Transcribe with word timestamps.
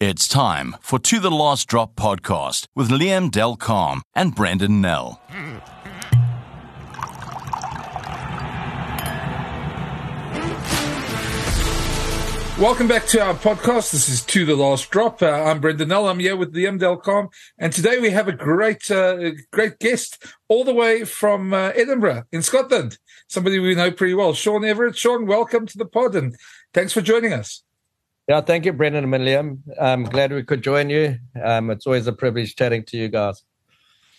It's 0.00 0.26
time 0.26 0.76
for 0.80 0.98
To 0.98 1.20
the 1.20 1.30
Last 1.30 1.68
Drop 1.68 1.94
podcast 1.94 2.68
with 2.74 2.88
Liam 2.88 3.30
Del 3.30 3.54
Carme 3.54 4.00
and 4.14 4.34
Brenden 4.34 4.80
Nel. 4.80 5.20
Welcome 12.58 12.88
back 12.88 13.04
to 13.08 13.20
our 13.20 13.34
podcast. 13.34 13.92
This 13.92 14.08
is 14.08 14.24
To 14.24 14.46
the 14.46 14.56
Last 14.56 14.88
Drop. 14.88 15.20
Uh, 15.20 15.26
I'm 15.26 15.60
Brenden 15.60 15.88
Nel. 15.88 16.08
I'm 16.08 16.18
here 16.18 16.34
with 16.34 16.54
Liam 16.54 16.78
Del 16.78 16.96
Carme. 16.96 17.28
And 17.58 17.70
today 17.70 17.98
we 17.98 18.08
have 18.08 18.26
a 18.26 18.32
great, 18.32 18.90
uh, 18.90 19.32
great 19.52 19.78
guest 19.80 20.24
all 20.48 20.64
the 20.64 20.72
way 20.72 21.04
from 21.04 21.52
uh, 21.52 21.72
Edinburgh 21.74 22.24
in 22.32 22.40
Scotland. 22.40 22.96
Somebody 23.28 23.58
we 23.58 23.74
know 23.74 23.90
pretty 23.90 24.14
well. 24.14 24.32
Sean 24.32 24.62
Everitt. 24.62 24.96
Sean, 24.96 25.26
welcome 25.26 25.66
to 25.66 25.76
the 25.76 25.84
pod 25.84 26.14
and 26.16 26.34
thanks 26.72 26.94
for 26.94 27.02
joining 27.02 27.34
us. 27.34 27.62
Yeah, 28.30 28.42
thank 28.42 28.64
you, 28.64 28.72
Brenden 28.72 28.98
and 28.98 29.10
William. 29.10 29.60
I'm 29.80 30.04
glad 30.04 30.30
we 30.32 30.44
could 30.44 30.62
join 30.62 30.88
you. 30.88 31.18
Um, 31.42 31.68
it's 31.68 31.84
always 31.84 32.06
a 32.06 32.12
privilege 32.12 32.54
chatting 32.54 32.84
to 32.84 32.96
you 32.96 33.08
guys. 33.08 33.42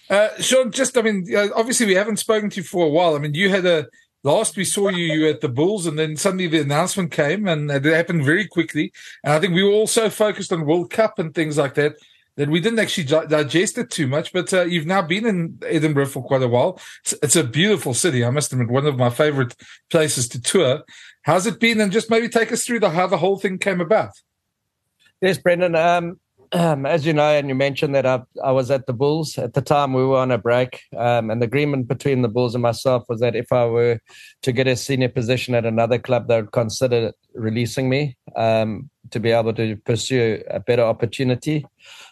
Uh, 0.09 0.27
Sean, 0.37 0.69
just, 0.69 0.97
I 0.97 1.01
mean, 1.01 1.25
obviously 1.55 1.85
we 1.85 1.95
haven't 1.95 2.17
spoken 2.17 2.49
to 2.49 2.57
you 2.57 2.63
for 2.63 2.85
a 2.85 2.89
while. 2.89 3.15
I 3.15 3.19
mean, 3.19 3.35
you 3.35 3.49
had 3.49 3.65
a, 3.65 3.87
last 4.25 4.57
we 4.57 4.65
saw 4.65 4.89
you, 4.89 5.05
you 5.05 5.21
were 5.21 5.29
at 5.29 5.39
the 5.39 5.47
Bulls 5.47 5.85
and 5.85 5.97
then 5.97 6.17
suddenly 6.17 6.47
the 6.47 6.59
announcement 6.59 7.13
came 7.13 7.47
and 7.47 7.71
it 7.71 7.85
happened 7.85 8.25
very 8.25 8.45
quickly. 8.45 8.91
And 9.23 9.31
I 9.31 9.39
think 9.39 9.53
we 9.53 9.63
were 9.63 9.71
all 9.71 9.87
so 9.87 10.09
focused 10.09 10.51
on 10.51 10.65
World 10.65 10.91
Cup 10.91 11.17
and 11.17 11.33
things 11.33 11.57
like 11.57 11.75
that 11.75 11.95
that 12.35 12.49
we 12.49 12.59
didn't 12.59 12.79
actually 12.79 13.03
digest 13.27 13.77
it 13.77 13.89
too 13.89 14.07
much, 14.07 14.31
but 14.33 14.53
uh, 14.53 14.63
you've 14.63 14.85
now 14.85 15.01
been 15.01 15.25
in 15.25 15.59
Edinburgh 15.65 16.07
for 16.07 16.23
quite 16.23 16.41
a 16.41 16.47
while. 16.47 16.79
It's, 17.01 17.13
it's, 17.23 17.35
a 17.35 17.43
beautiful 17.43 17.93
city. 17.93 18.23
I 18.23 18.29
must 18.29 18.53
admit, 18.53 18.69
one 18.69 18.87
of 18.87 18.97
my 18.97 19.09
favorite 19.09 19.55
places 19.89 20.29
to 20.29 20.41
tour. 20.41 20.83
How's 21.23 21.45
it 21.45 21.59
been? 21.59 21.79
And 21.79 21.91
just 21.91 22.09
maybe 22.09 22.29
take 22.29 22.51
us 22.51 22.65
through 22.65 22.79
the 22.79 22.89
how 22.89 23.07
the 23.07 23.17
whole 23.17 23.37
thing 23.37 23.57
came 23.57 23.81
about. 23.81 24.11
Yes, 25.21 25.37
Brenden. 25.37 25.75
Um, 25.75 26.19
um, 26.53 26.85
as 26.85 27.05
you 27.05 27.13
know, 27.13 27.29
and 27.29 27.47
you 27.47 27.55
mentioned 27.55 27.95
that 27.95 28.05
I, 28.05 28.21
I, 28.43 28.51
was 28.51 28.69
at 28.71 28.85
the 28.85 28.93
Bulls 28.93 29.37
at 29.37 29.53
the 29.53 29.61
time. 29.61 29.93
We 29.93 30.03
were 30.03 30.17
on 30.17 30.31
a 30.31 30.37
break, 30.37 30.81
um, 30.97 31.29
and 31.29 31.41
the 31.41 31.45
agreement 31.45 31.87
between 31.87 32.23
the 32.23 32.27
Bulls 32.27 32.55
and 32.55 32.61
myself 32.61 33.05
was 33.07 33.21
that 33.21 33.35
if 33.35 33.51
I 33.53 33.65
were 33.65 33.99
to 34.41 34.51
get 34.51 34.67
a 34.67 34.75
senior 34.75 35.07
position 35.07 35.55
at 35.55 35.65
another 35.65 35.97
club, 35.97 36.27
they 36.27 36.41
would 36.41 36.51
consider 36.51 37.13
releasing 37.35 37.87
me 37.87 38.17
um, 38.35 38.89
to 39.11 39.19
be 39.19 39.31
able 39.31 39.53
to 39.53 39.77
pursue 39.77 40.43
a 40.49 40.59
better 40.59 40.83
opportunity. 40.83 41.65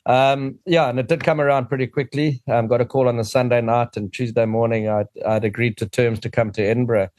Um, 0.05 0.57
yeah, 0.65 0.89
and 0.89 0.99
it 0.99 1.07
did 1.07 1.23
come 1.23 1.41
around 1.41 1.67
pretty 1.67 1.87
quickly. 1.87 2.41
Um, 2.49 2.67
got 2.67 2.81
a 2.81 2.85
call 2.85 3.09
on 3.09 3.17
the 3.17 3.25
Sunday 3.25 3.59
night, 3.59 3.97
and 3.97 4.13
Tuesday 4.13 4.45
morning, 4.45 4.87
I'd, 4.87 5.07
I'd 5.25 5.43
agreed 5.43 5.75
to 5.77 5.89
terms 5.89 6.19
to 6.21 6.29
come 6.29 6.51
to 6.53 6.63
Edinburgh. 6.63 7.09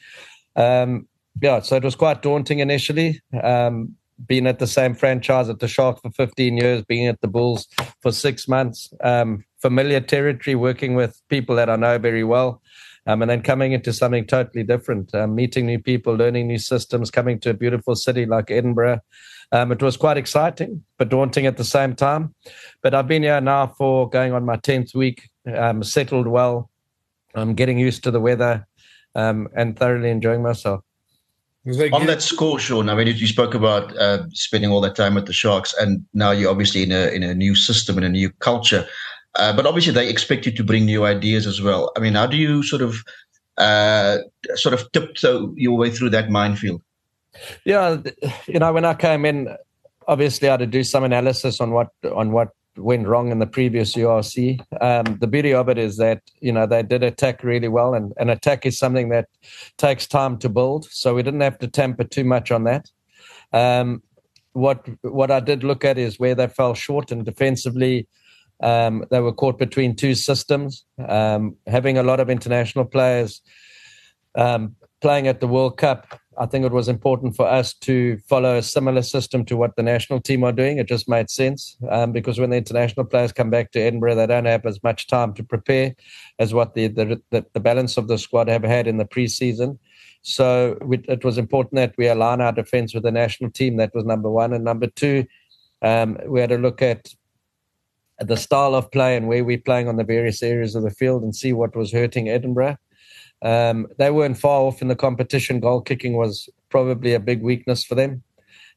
Um, 0.57 1.07
yeah, 1.41 1.61
so 1.61 1.77
it 1.77 1.85
was 1.85 1.95
quite 1.95 2.23
daunting 2.23 2.61
initially. 2.61 3.21
Um, 3.43 3.97
being 4.27 4.47
at 4.47 4.59
the 4.59 4.67
same 4.67 4.95
franchise 4.95 5.49
at 5.49 5.61
the 5.61 5.69
Sharks 5.69 6.01
for 6.01 6.11
15 6.11 6.57
years, 6.57 6.85
being 6.85 7.07
at 7.07 7.21
the 7.21 7.29
Bulls 7.29 7.67
for 8.01 8.13
six 8.13 8.47
months, 8.49 8.93
um, 9.03 9.45
familiar 9.61 10.01
territory, 10.01 10.55
working 10.55 10.95
with 10.95 11.21
people 11.29 11.57
that 11.57 11.71
I 11.71 11.77
know 11.77 11.99
very 11.99 12.25
well. 12.25 12.63
Um, 13.07 13.23
and 13.23 13.31
then 13.31 13.43
coming 13.43 13.73
into 13.73 13.93
something 13.93 14.27
totally 14.27 14.63
different, 14.63 15.15
um, 15.15 15.35
meeting 15.35 15.67
new 15.67 15.79
people, 15.79 16.15
learning 16.15 16.49
new 16.49 16.59
systems, 16.59 17.11
coming 17.11 17.41
to 17.41 17.51
a 17.51 17.55
beautiful 17.55 17.97
city 17.97 18.27
like 18.27 18.51
Edinburgh. 18.51 19.01
Um, 19.53 19.73
it 19.73 19.83
was 19.83 19.97
quite 19.97 20.17
exciting, 20.17 20.85
but 20.99 21.09
daunting 21.09 21.47
at 21.47 21.57
the 21.57 21.65
same 21.65 21.97
time. 21.97 22.35
But 22.83 22.95
I've 22.95 23.09
been 23.09 23.23
here 23.23 23.41
now 23.41 23.69
for 23.69 24.09
going 24.09 24.33
on 24.33 24.45
my 24.45 24.57
10th 24.59 24.95
week, 24.95 25.29
um, 25.53 25.83
settled 25.83 26.27
well. 26.29 26.71
I'm 27.35 27.55
getting 27.55 27.79
used 27.79 28.05
to 28.05 28.11
the 28.11 28.21
weather 28.21 28.67
um, 29.15 29.49
and 29.57 29.79
thoroughly 29.79 30.11
enjoying 30.11 30.43
myself. 30.43 30.83
On 31.67 32.07
that 32.07 32.23
score, 32.23 32.59
Sean, 32.59 32.89
I 32.89 32.95
mean, 32.95 33.07
you 33.07 33.27
spoke 33.27 33.53
about 33.53 33.95
uh, 33.99 34.25
spending 34.31 34.71
all 34.71 34.81
that 34.81 34.97
time 34.97 35.15
with 35.15 35.27
the 35.27 35.35
Sharks, 35.35 35.75
and 35.79 36.07
now 36.15 36.31
you're 36.31 36.51
obviously 36.51 36.83
in 36.83 36.91
a 36.91 37.09
in 37.09 37.23
a 37.23 37.35
new 37.35 37.55
system 37.55 37.99
and 37.99 38.07
a 38.07 38.09
new 38.09 38.31
culture. 38.39 38.87
Uh, 39.35 39.55
but 39.55 39.67
obviously, 39.67 39.93
they 39.93 40.09
expect 40.09 40.47
you 40.47 40.53
to 40.53 40.65
bring 40.65 40.87
new 40.87 41.05
ideas 41.05 41.47
as 41.47 41.61
well. 41.61 41.93
I 41.99 42.01
mean, 42.01 42.15
how 42.15 42.27
do 42.27 42.39
you 42.39 42.63
sort 42.63 42.81
of 42.81 43.05
uh, 43.59 44.19
sort 44.55 44.73
of 44.73 44.91
tiptoe 44.93 45.53
your 45.55 45.77
way 45.77 45.91
through 45.91 46.11
that 46.11 46.31
minefield? 46.31 46.83
Yeah, 47.67 47.99
you 48.47 48.59
know, 48.59 48.73
when 48.73 48.87
I 48.87 48.95
came 48.95 49.27
in, 49.27 49.55
obviously 50.09 50.49
I 50.49 50.53
had 50.53 50.61
to 50.61 50.67
do 50.67 50.83
some 50.83 51.05
analysis 51.05 51.61
on 51.61 51.73
what 51.73 51.91
on 52.11 52.33
what 52.33 52.49
went 52.83 53.07
wrong 53.07 53.31
in 53.31 53.39
the 53.39 53.47
previous 53.47 53.95
URC. 53.95 54.61
Um, 54.81 55.19
the 55.21 55.27
beauty 55.27 55.55
of 55.55 55.69
it 55.69 55.79
is 55.79 55.97
that 55.97 56.23
you 56.41 56.53
know 56.53 56.67
they 56.67 56.83
did 56.83 57.03
attack 57.03 57.43
really 57.43 57.69
well, 57.69 57.95
and 57.95 58.13
an 58.19 58.31
attack 58.31 58.67
is 58.67 58.79
something 58.79 59.09
that 59.11 59.29
takes 59.79 60.07
time 60.07 60.39
to 60.39 60.49
build. 60.49 60.87
So 60.91 61.15
we 61.15 61.23
didn't 61.23 61.41
have 61.41 61.59
to 61.59 61.69
temper 61.69 62.05
too 62.05 62.25
much 62.25 62.51
on 62.51 62.65
that. 62.65 62.91
Um, 63.53 64.03
what 64.53 64.89
what 65.03 65.31
I 65.31 65.41
did 65.41 65.65
look 65.65 65.85
at 65.85 65.99
is 65.99 66.19
where 66.19 66.35
they 66.35 66.49
fell 66.49 66.75
short, 66.75 67.11
and 67.11 67.25
defensively, 67.25 68.09
um, 68.63 69.05
they 69.11 69.21
were 69.21 69.33
caught 69.33 69.59
between 69.59 69.97
two 69.97 70.15
systems. 70.15 70.85
Um, 71.09 71.57
having 71.67 71.99
a 71.99 72.03
lot 72.03 72.21
of 72.21 72.31
international 72.31 72.85
players 72.85 73.41
um, 74.35 74.77
playing 75.01 75.29
at 75.29 75.41
the 75.41 75.49
World 75.49 75.79
Cup 75.79 76.20
I 76.39 76.47
think 76.47 76.65
it 76.65 76.73
was 76.73 76.89
important 76.89 77.35
for 77.35 77.47
us 77.47 77.75
to 77.75 78.19
follow 78.29 78.57
a 78.57 78.63
similar 78.63 79.03
system 79.03 79.45
to 79.47 79.57
what 79.57 79.75
the 79.75 79.83
national 79.83 80.21
team 80.21 80.45
are 80.45 80.53
doing. 80.53 80.79
It 80.79 80.87
just 80.87 81.09
made 81.09 81.29
sense 81.29 81.77
um, 81.91 82.13
because 82.13 82.39
when 82.39 82.51
the 82.51 82.57
international 82.57 83.05
players 83.05 83.33
come 83.33 83.51
back 83.51 83.73
to 83.73 83.81
Edinburgh, 83.81 84.15
they 84.15 84.27
don't 84.27 84.45
have 84.45 84.65
as 84.65 84.81
much 84.83 85.09
time 85.09 85.35
to 85.35 85.43
prepare 85.43 85.95
as 86.39 86.55
what 86.55 86.75
the 86.75 86.87
the, 86.87 87.21
the, 87.31 87.45
the 87.53 87.61
balance 87.61 87.97
of 87.97 88.07
the 88.07 88.17
squad 88.17 88.49
have 88.49 88.63
had 88.63 88.87
in 88.87 88.99
the 88.99 89.05
preseason. 89.05 89.79
So 90.23 90.79
we, 90.83 90.99
it 91.09 91.25
was 91.25 91.37
important 91.37 91.77
that 91.77 91.95
we 91.99 92.07
align 92.07 92.41
our 92.41 92.53
defence 92.53 92.95
with 92.95 93.03
the 93.03 93.11
national 93.11 93.51
team. 93.51 93.77
That 93.77 93.95
was 93.95 94.05
number 94.05 94.31
one, 94.31 94.53
and 94.53 94.65
number 94.65 94.87
two, 94.87 95.27
um, 95.83 96.17
we 96.27 96.41
had 96.41 96.51
to 96.51 96.59
look 96.59 96.81
at 96.81 97.13
the 98.21 98.37
style 98.37 98.75
of 98.75 98.91
play 98.93 99.17
and 99.17 99.27
where 99.29 99.45
we're 99.45 99.59
playing 99.59 99.89
on 99.89 99.97
the 99.97 100.05
various 100.05 100.43
areas 100.43 100.75
of 100.75 100.83
the 100.83 100.91
field 100.91 101.23
and 101.23 101.35
see 101.35 101.53
what 101.53 101.75
was 101.75 101.93
hurting 101.93 102.29
Edinburgh. 102.29 102.77
Um, 103.43 103.87
they 103.99 104.11
weren't 104.11 104.39
far 104.39 104.63
off 104.63 104.83
in 104.83 104.89
the 104.89 104.97
competition. 104.97 105.61
Goal 105.61 105.81
kicking 105.81 106.15
was 106.15 106.49
probably 106.69 107.15
a 107.15 107.21
big 107.21 107.43
weakness 107.43 107.85
for 107.85 107.95
them. 107.95 108.23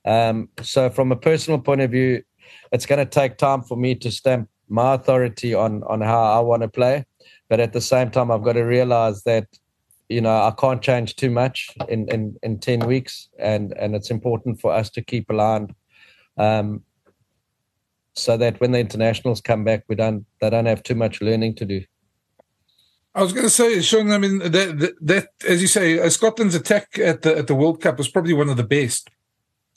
Um, 0.06 0.50
so, 0.62 0.90
from 0.90 1.12
a 1.12 1.16
personal 1.16 1.60
point 1.60 1.82
of 1.82 1.92
view, 1.92 2.24
it's 2.72 2.86
going 2.86 3.00
to 3.00 3.06
take 3.06 3.38
time 3.38 3.62
for 3.62 3.78
me 3.78 3.96
to 3.96 4.12
stamp 4.12 4.50
my 4.70 4.94
authority 4.94 5.54
on 5.54 5.84
on 5.84 6.02
how 6.02 6.24
I 6.24 6.40
want 6.40 6.62
to 6.64 6.70
play. 6.70 7.06
But 7.50 7.60
at 7.60 7.74
the 7.74 7.82
same 7.82 8.10
time, 8.10 8.32
I've 8.32 8.44
got 8.44 8.54
to 8.54 8.64
realize 8.64 9.24
that 9.24 9.48
you 10.10 10.22
know 10.22 10.36
I 10.36 10.52
can't 10.58 10.82
change 10.82 11.16
too 11.16 11.30
much 11.30 11.70
in 11.90 12.08
in, 12.10 12.38
in 12.44 12.60
ten 12.60 12.80
weeks, 12.82 13.30
and 13.40 13.74
and 13.78 13.96
it's 13.96 14.12
important 14.12 14.60
for 14.60 14.74
us 14.74 14.90
to 14.92 15.02
keep 15.02 15.30
aligned. 15.30 15.74
Um, 16.38 16.84
so 18.16 18.38
that 18.38 18.60
when 18.62 18.72
the 18.72 18.80
internationals 18.80 19.42
come 19.42 19.64
back, 19.64 19.84
we 19.88 19.96
don't 19.96 20.26
they 20.40 20.50
don't 20.50 20.66
have 20.66 20.84
too 20.84 20.96
much 20.96 21.22
learning 21.22 21.56
to 21.56 21.66
do. 21.66 21.84
I 23.16 23.22
was 23.22 23.34
going 23.34 23.46
to 23.46 23.50
say, 23.50 23.80
Sean. 23.82 24.12
I 24.12 24.18
mean, 24.18 24.40
that, 24.40 24.52
that, 24.52 24.94
that, 25.02 25.28
as 25.48 25.62
you 25.62 25.68
say, 25.68 26.00
uh, 26.00 26.10
Scotland's 26.10 26.56
attack 26.56 26.98
at 26.98 27.22
the 27.22 27.38
at 27.38 27.48
the 27.48 27.56
World 27.56 27.82
Cup 27.82 27.98
was 27.98 28.10
probably 28.10 28.34
one 28.34 28.50
of 28.50 28.58
the 28.58 28.64
best. 28.64 29.10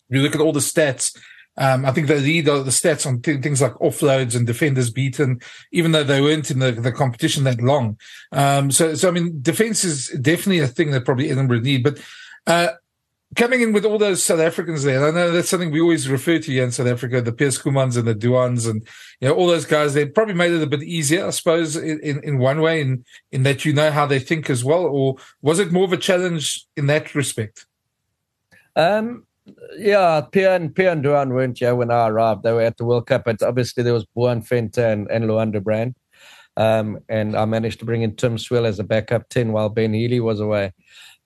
If 0.09 0.17
you 0.17 0.23
look 0.23 0.35
at 0.35 0.41
all 0.41 0.53
the 0.53 0.61
stats, 0.61 1.17
um, 1.59 1.85
I 1.85 1.93
think 1.93 2.07
they 2.07 2.21
lead 2.21 2.47
the 2.47 2.65
stats 2.65 3.07
on 3.07 3.21
th- 3.21 3.43
things 3.43 3.61
like 3.61 3.75
offloads 3.75 4.37
and 4.37 4.47
defenders 4.47 4.91
beaten, 4.91 5.41
even 5.73 5.93
though 5.93 6.05
they 6.05 6.21
weren't 6.21 6.51
in 6.51 6.59
the, 6.59 6.73
the 6.73 6.93
competition 6.93 7.45
that 7.45 7.61
long. 7.61 7.99
Um, 8.33 8.71
so, 8.71 8.95
so 8.95 9.09
I 9.09 9.11
mean, 9.11 9.39
defense 9.43 9.85
is 9.85 10.09
definitely 10.21 10.61
a 10.61 10.69
thing 10.69 10.91
that 10.91 11.05
probably 11.05 11.31
Edinburgh 11.31 11.61
need. 11.61 11.83
But 11.83 12.01
uh, 12.47 12.69
coming 13.35 13.61
in 13.61 13.73
with 13.73 13.85
all 13.85 13.99
those 13.99 14.23
South 14.23 14.41
Africans 14.41 14.85
there, 14.85 15.07
I 15.07 15.11
know 15.11 15.31
that's 15.31 15.49
something 15.49 15.71
we 15.71 15.81
always 15.81 16.09
refer 16.09 16.39
to 16.39 16.53
here 16.53 16.65
in 16.65 16.71
South 16.71 16.87
Africa, 16.87 17.21
the 17.21 17.33
Pierre 17.33 17.51
Schoemans 17.51 17.97
and 17.97 18.07
the 18.07 18.15
Duhans 18.15 18.69
and, 18.71 18.87
you 19.21 19.29
know, 19.29 19.35
all 19.35 19.49
those 19.49 19.65
guys, 19.65 19.95
they 19.95 20.07
probably 20.07 20.35
made 20.35 20.53
it 20.53 20.63
a 20.63 20.67
bit 20.67 20.83
easier, 20.83 21.27
I 21.27 21.31
suppose, 21.31 21.77
in, 21.77 21.99
in, 22.01 22.23
in 22.23 22.39
one 22.39 22.61
way, 22.61 22.81
in, 22.81 23.05
in 23.33 23.43
that 23.43 23.65
you 23.65 23.73
know 23.73 23.91
how 23.91 24.07
they 24.07 24.21
think 24.21 24.49
as 24.49 24.65
well, 24.65 24.85
or 24.85 25.17
was 25.43 25.59
it 25.59 25.73
more 25.73 25.85
of 25.85 25.93
a 25.93 25.97
challenge 25.97 26.67
in 26.77 26.87
that 26.87 27.15
respect? 27.15 27.67
Um, 28.77 29.27
yeah, 29.77 30.23
Pierre 30.31 30.57
and, 30.57 30.75
Pierre 30.75 30.93
and 30.93 31.05
Duhan 31.05 31.31
weren't 31.31 31.59
here 31.59 31.75
when 31.75 31.91
I 31.91 32.09
arrived. 32.09 32.43
They 32.43 32.53
were 32.53 32.63
at 32.63 32.77
the 32.77 32.85
World 32.85 33.07
Cup, 33.07 33.25
but 33.25 33.43
obviously 33.43 33.83
there 33.83 33.95
was 33.95 34.07
Boan 34.07 34.43
Venter 34.43 34.87
and, 34.87 35.11
and 35.11 35.25
Luanda 35.25 35.63
Brand. 35.63 35.95
Um, 36.57 37.01
and 37.09 37.37
I 37.37 37.45
managed 37.45 37.81
to 37.81 37.85
bring 37.85 38.03
in 38.03 38.17
Tim 38.17 38.39
Swill 38.39 38.67
as 38.67 38.79
a 38.79 38.85
backup 38.85 39.29
10 39.29 39.53
while 39.53 39.69
Ben 39.69 39.93
Healy 39.93 40.21
was 40.21 40.41
away. 40.41 40.73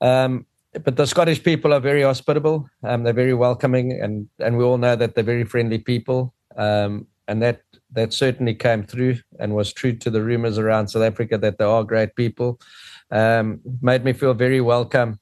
Um, 0.00 0.46
but 0.72 0.96
the 0.96 1.06
Scottish 1.06 1.42
people 1.42 1.72
are 1.72 1.80
very 1.80 2.02
hospitable. 2.02 2.68
Um, 2.84 3.02
they're 3.02 3.12
very 3.12 3.34
welcoming, 3.34 4.00
and 4.00 4.28
and 4.38 4.56
we 4.56 4.64
all 4.64 4.78
know 4.78 4.96
that 4.96 5.14
they're 5.14 5.24
very 5.24 5.44
friendly 5.44 5.78
people. 5.78 6.34
Um, 6.56 7.06
and 7.28 7.40
that 7.42 7.62
that 7.92 8.12
certainly 8.12 8.54
came 8.54 8.84
through 8.84 9.18
and 9.38 9.54
was 9.54 9.72
true 9.72 9.94
to 9.96 10.10
the 10.10 10.22
rumors 10.22 10.58
around 10.58 10.88
South 10.88 11.02
Africa 11.02 11.38
that 11.38 11.58
they 11.58 11.64
are 11.64 11.84
great 11.84 12.14
people. 12.16 12.60
Um, 13.10 13.60
made 13.80 14.04
me 14.04 14.12
feel 14.12 14.34
very 14.34 14.60
welcome. 14.60 15.20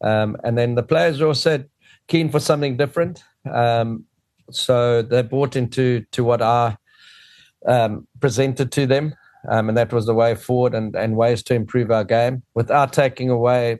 Um, 0.00 0.36
and 0.44 0.58
then 0.58 0.74
the 0.74 0.82
players 0.82 1.20
said 1.40 1.68
keen 2.08 2.28
for 2.28 2.40
something 2.40 2.76
different. 2.76 3.22
Um, 3.50 4.04
so 4.50 5.02
they 5.02 5.22
bought 5.22 5.56
into 5.56 6.04
to 6.12 6.24
what 6.24 6.42
I 6.42 6.76
um, 7.66 8.06
presented 8.20 8.72
to 8.72 8.86
them. 8.86 9.14
and 9.44 9.76
that 9.76 9.92
was 9.92 10.06
the 10.06 10.14
way 10.14 10.34
forward 10.34 10.74
and, 10.74 10.94
and 10.96 11.16
ways 11.16 11.42
to 11.44 11.54
improve 11.54 11.90
our 11.90 12.04
game 12.04 12.42
without 12.54 12.92
taking 12.92 13.30
away 13.30 13.78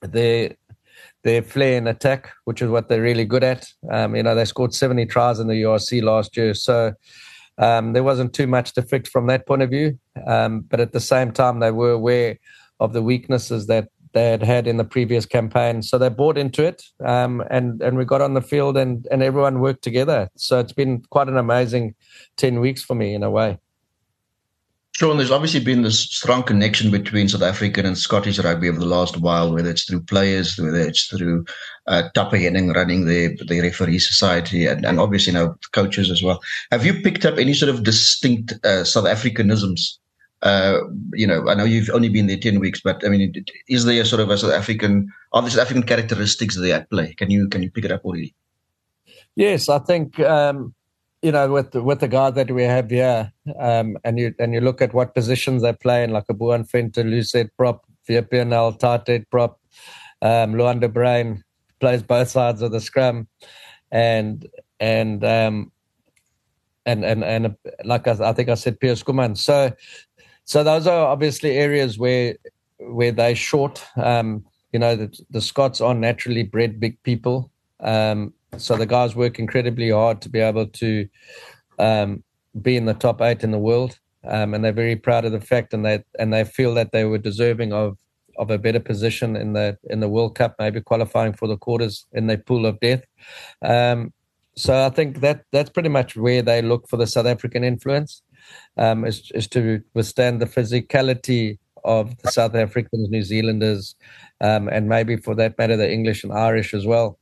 their 0.00 0.54
their 1.22 1.42
flair 1.42 1.76
in 1.76 1.86
attack, 1.86 2.30
which 2.44 2.62
is 2.62 2.70
what 2.70 2.88
they're 2.88 3.02
really 3.02 3.24
good 3.24 3.44
at. 3.44 3.66
Um, 3.90 4.16
you 4.16 4.22
know, 4.22 4.34
they 4.34 4.46
scored 4.46 4.72
70 4.72 5.06
tries 5.06 5.38
in 5.38 5.48
the 5.48 5.62
URC 5.62 6.02
last 6.02 6.36
year, 6.36 6.54
so 6.54 6.94
um, 7.58 7.92
there 7.92 8.02
wasn't 8.02 8.32
too 8.32 8.46
much 8.46 8.72
to 8.74 8.82
fix 8.82 9.10
from 9.10 9.26
that 9.26 9.46
point 9.46 9.62
of 9.62 9.70
view. 9.70 9.98
Um, 10.26 10.60
but 10.62 10.80
at 10.80 10.92
the 10.92 11.00
same 11.00 11.30
time, 11.32 11.60
they 11.60 11.72
were 11.72 11.92
aware 11.92 12.38
of 12.80 12.94
the 12.94 13.02
weaknesses 13.02 13.66
that 13.66 13.88
they 14.12 14.30
had 14.30 14.42
had 14.42 14.66
in 14.66 14.76
the 14.76 14.84
previous 14.84 15.26
campaign, 15.26 15.82
so 15.82 15.96
they 15.96 16.08
bought 16.08 16.36
into 16.36 16.64
it, 16.64 16.82
um, 17.04 17.44
and 17.50 17.80
and 17.80 17.96
we 17.96 18.04
got 18.04 18.20
on 18.20 18.34
the 18.34 18.42
field 18.42 18.76
and 18.76 19.06
and 19.10 19.22
everyone 19.22 19.60
worked 19.60 19.82
together. 19.82 20.28
So 20.36 20.58
it's 20.58 20.72
been 20.72 21.02
quite 21.10 21.28
an 21.28 21.36
amazing 21.36 21.94
10 22.36 22.58
weeks 22.60 22.82
for 22.82 22.94
me 22.94 23.14
in 23.14 23.22
a 23.22 23.30
way. 23.30 23.58
Sean, 25.00 25.16
there's 25.16 25.30
obviously 25.30 25.60
been 25.60 25.80
this 25.80 25.98
strong 25.98 26.42
connection 26.42 26.90
between 26.90 27.26
South 27.26 27.40
African 27.40 27.86
and 27.86 27.96
Scottish 27.96 28.38
rugby 28.38 28.68
over 28.68 28.78
the 28.78 28.84
last 28.84 29.16
while, 29.16 29.50
whether 29.50 29.70
it's 29.70 29.84
through 29.84 30.02
players, 30.02 30.58
whether 30.58 30.78
it's 30.78 31.06
through 31.06 31.46
uh, 31.86 32.10
Tappe 32.14 32.38
Henning 32.38 32.68
running 32.68 33.06
the, 33.06 33.34
the 33.48 33.62
referee 33.62 33.98
society, 33.98 34.66
and, 34.66 34.84
and 34.84 35.00
obviously 35.00 35.32
now 35.32 35.56
coaches 35.72 36.10
as 36.10 36.22
well. 36.22 36.38
Have 36.70 36.84
you 36.84 37.00
picked 37.00 37.24
up 37.24 37.38
any 37.38 37.54
sort 37.54 37.70
of 37.70 37.82
distinct 37.82 38.52
uh, 38.62 38.84
South 38.84 39.06
Africanisms? 39.06 39.96
Uh, 40.42 40.80
you 41.14 41.26
know, 41.26 41.48
I 41.48 41.54
know 41.54 41.64
you've 41.64 41.88
only 41.88 42.10
been 42.10 42.26
there 42.26 42.36
10 42.36 42.60
weeks, 42.60 42.82
but 42.82 43.02
I 43.02 43.08
mean, 43.08 43.32
is 43.68 43.86
there 43.86 44.04
sort 44.04 44.20
of 44.20 44.28
a 44.28 44.36
South 44.36 44.52
African, 44.52 45.10
are 45.32 45.40
there 45.40 45.50
South 45.50 45.62
African 45.62 45.84
characteristics 45.84 46.58
there 46.58 46.74
at 46.74 46.90
play? 46.90 47.14
Can 47.14 47.30
you, 47.30 47.48
can 47.48 47.62
you 47.62 47.70
pick 47.70 47.86
it 47.86 47.90
up 47.90 48.04
already? 48.04 48.34
Yes, 49.34 49.70
I 49.70 49.78
think, 49.78 50.20
um, 50.20 50.74
you 51.22 51.32
know, 51.32 51.50
with 51.52 51.72
the, 51.72 51.82
with 51.82 52.00
the 52.00 52.08
guys 52.08 52.34
that 52.34 52.50
we 52.50 52.62
have 52.62 52.90
here, 52.90 53.32
um, 53.58 53.98
and 54.04 54.18
you 54.18 54.34
and 54.38 54.54
you 54.54 54.60
look 54.60 54.80
at 54.80 54.94
what 54.94 55.14
positions 55.14 55.62
they 55.62 55.72
play 55.72 56.02
in, 56.02 56.10
like 56.10 56.24
a 56.28 56.34
Boan 56.34 56.64
Venter, 56.64 57.02
loosehead 57.02 57.50
prop, 57.56 57.84
VPNL, 58.08 58.78
tighthead 58.78 59.26
prop, 59.30 59.60
um, 60.22 60.54
Luanda 60.54 60.92
Brain 60.92 61.44
plays 61.78 62.02
both 62.02 62.28
sides 62.28 62.62
of 62.62 62.72
the 62.72 62.80
scrum, 62.80 63.28
and 63.90 64.46
and 64.78 65.22
um, 65.24 65.72
and 66.86 67.04
and 67.04 67.22
and 67.22 67.56
like 67.84 68.08
I, 68.08 68.12
I 68.30 68.32
think 68.32 68.48
I 68.48 68.54
said, 68.54 68.80
Pierre 68.80 68.94
Schoeman. 68.94 69.36
So 69.36 69.72
so 70.44 70.64
those 70.64 70.86
are 70.86 71.06
obviously 71.06 71.58
areas 71.58 71.98
where 71.98 72.36
where 72.78 73.12
they 73.12 73.34
short. 73.34 73.84
Um, 73.96 74.44
you 74.72 74.78
know, 74.78 74.96
the, 74.96 75.20
the 75.30 75.40
Scots 75.40 75.80
are 75.80 75.94
naturally 75.94 76.44
bred 76.44 76.80
big 76.80 77.02
people. 77.02 77.50
Um, 77.80 78.32
so 78.56 78.76
the 78.76 78.86
guys 78.86 79.14
work 79.14 79.38
incredibly 79.38 79.90
hard 79.90 80.20
to 80.22 80.28
be 80.28 80.40
able 80.40 80.66
to 80.66 81.08
um, 81.78 82.22
be 82.60 82.76
in 82.76 82.86
the 82.86 82.94
top 82.94 83.20
eight 83.20 83.44
in 83.44 83.50
the 83.50 83.58
world, 83.58 83.98
um, 84.24 84.54
and 84.54 84.64
they're 84.64 84.72
very 84.72 84.96
proud 84.96 85.24
of 85.24 85.32
the 85.32 85.40
fact, 85.40 85.72
and 85.74 85.84
they 85.84 86.04
and 86.18 86.32
they 86.32 86.44
feel 86.44 86.74
that 86.74 86.92
they 86.92 87.04
were 87.04 87.18
deserving 87.18 87.72
of 87.72 87.96
of 88.38 88.50
a 88.50 88.58
better 88.58 88.80
position 88.80 89.36
in 89.36 89.52
the 89.52 89.78
in 89.84 90.00
the 90.00 90.08
World 90.08 90.34
Cup, 90.34 90.56
maybe 90.58 90.80
qualifying 90.80 91.32
for 91.32 91.46
the 91.46 91.56
quarters 91.56 92.06
in 92.12 92.26
their 92.26 92.38
pool 92.38 92.66
of 92.66 92.80
death. 92.80 93.04
Um, 93.62 94.12
so 94.56 94.84
I 94.84 94.90
think 94.90 95.20
that 95.20 95.44
that's 95.52 95.70
pretty 95.70 95.88
much 95.88 96.16
where 96.16 96.42
they 96.42 96.60
look 96.60 96.88
for 96.88 96.96
the 96.96 97.06
South 97.06 97.26
African 97.26 97.64
influence, 97.64 98.22
um, 98.76 99.04
is, 99.04 99.30
is 99.34 99.46
to 99.48 99.82
withstand 99.94 100.40
the 100.40 100.46
physicality 100.46 101.58
of 101.84 102.16
the 102.18 102.30
South 102.30 102.54
Africans, 102.54 103.08
New 103.08 103.22
Zealanders, 103.22 103.94
um, 104.40 104.68
and 104.68 104.88
maybe 104.88 105.16
for 105.16 105.34
that 105.36 105.56
matter 105.56 105.76
the 105.76 105.90
English 105.90 106.24
and 106.24 106.32
Irish 106.32 106.74
as 106.74 106.84
well. 106.84 107.18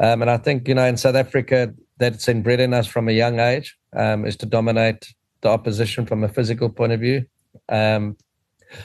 Um, 0.00 0.22
and 0.22 0.30
I 0.30 0.36
think, 0.36 0.68
you 0.68 0.74
know, 0.74 0.84
in 0.84 0.96
South 0.96 1.16
Africa, 1.16 1.74
that's 1.98 2.28
inbred 2.28 2.60
in 2.60 2.72
us 2.74 2.86
from 2.86 3.08
a 3.08 3.12
young 3.12 3.40
age 3.40 3.76
um, 3.96 4.24
is 4.24 4.36
to 4.36 4.46
dominate 4.46 5.14
the 5.40 5.48
opposition 5.48 6.06
from 6.06 6.24
a 6.24 6.28
physical 6.28 6.68
point 6.68 6.92
of 6.92 7.00
view. 7.00 7.24
Um, 7.68 8.16